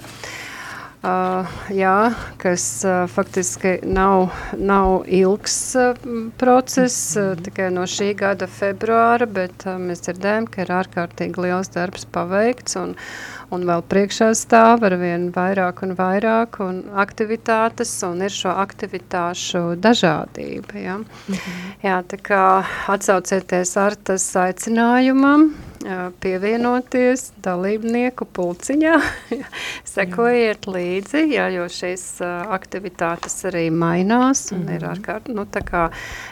Uh, 1.00 1.48
jā, 1.72 2.12
kas 2.36 2.64
uh, 2.84 3.06
faktiski 3.08 3.78
nav, 3.88 4.34
nav 4.60 5.06
ilgs 5.08 5.54
uh, 5.80 5.94
process, 6.36 6.96
uh, 7.16 7.30
tikai 7.40 7.70
no 7.72 7.86
šī 7.88 8.10
gada 8.20 8.44
februāra, 8.44 9.24
bet 9.24 9.64
uh, 9.64 9.78
mēs 9.80 10.04
dzirdējam, 10.04 10.50
ka 10.52 10.66
ir 10.66 10.74
ārkārtīgi 10.76 11.40
liels 11.46 11.72
darbs 11.72 12.04
paveikts 12.04 12.76
un, 12.82 12.92
un 13.54 13.64
vēl 13.68 13.82
priekšā 13.90 14.30
stāv 14.38 14.84
ar 14.86 14.96
vien 15.00 15.28
vairāk 15.34 15.82
un 15.86 15.94
vairāk 15.98 16.60
un 16.64 16.82
aktivitātes, 17.02 17.92
un 18.06 18.22
ir 18.26 18.34
šo 18.34 18.54
aktivitāšu 18.62 19.62
dažādība. 19.76 20.74
Ja? 20.78 20.96
Mm 20.98 21.06
-hmm. 21.34 21.72
Jā, 21.82 22.02
tā 22.02 22.18
kā 22.22 22.64
atsaucieties 22.86 23.76
ar 23.76 23.94
tas 23.94 24.36
aicinājumam, 24.36 25.50
pievienoties 26.20 27.32
dalībnieku 27.42 28.26
pulciņā, 28.36 29.00
sekojiet 29.94 30.66
līdzi, 30.66 31.24
jā, 31.32 31.48
jo 31.54 31.64
šīs 31.64 32.20
aktivitātes 32.48 33.44
arī 33.44 33.70
mainās, 33.70 34.52
un 34.52 34.58
mm 34.58 34.66
-hmm. 34.66 34.74
ir 34.74 34.82
ārkārt, 34.82 35.28
nu 35.28 35.44
tā 35.44 35.62
kā 35.64 35.90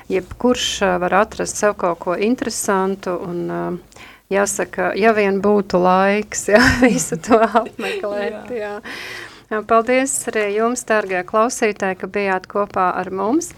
jebkurš 0.09 0.81
var 1.01 1.15
atrast 1.15 1.57
sev 1.57 1.75
kaut 1.75 1.99
ko 1.99 2.15
interesantu, 2.15 3.19
un 3.29 3.51
uh, 3.51 3.79
jāsaka, 4.33 4.93
ja 4.99 5.13
vien 5.17 5.41
būtu 5.45 5.81
laiks, 5.83 6.49
jā, 6.53 6.63
visu 6.87 7.19
to 7.21 7.41
apmeklēt, 7.45 8.51
jā. 8.53 8.75
jā. 9.51 9.63
Paldies 9.69 10.13
arī 10.29 10.51
jums, 10.59 10.85
dārgie 10.89 11.23
klausītāji, 11.29 12.03
ka 12.03 12.11
bijāt 12.13 12.51
kopā 12.51 12.91
ar 13.01 13.13
mums. 13.15 13.55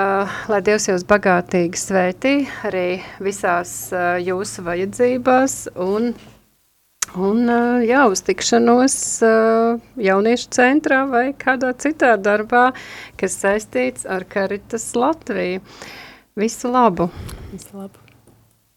Uh, 0.00 0.30
lai 0.46 0.60
Dievs 0.62 0.86
jūs 0.86 1.02
bagātīgi 1.04 1.78
svētī 1.78 2.34
arī 2.64 3.00
visās 3.20 3.90
uh, 3.90 4.14
jūsu 4.22 4.62
vajadzībās 4.64 5.56
un, 5.82 6.12
un 7.18 7.40
uh, 7.50 7.82
jā, 7.82 8.04
uz 8.08 8.22
tikšanos 8.24 8.96
uh, 9.26 9.82
jauniešu 9.98 10.52
centrā 10.54 11.02
vai 11.10 11.24
kādā 11.34 11.74
citā 11.74 12.14
darbā, 12.22 12.68
kas 13.20 13.40
saistīts 13.42 14.06
ar 14.06 14.24
Karitas 14.30 14.92
Latviju. 14.94 15.66
Visu 16.38 16.70
labu! 16.70 17.10
Visu 17.50 17.74
labu! 17.74 17.99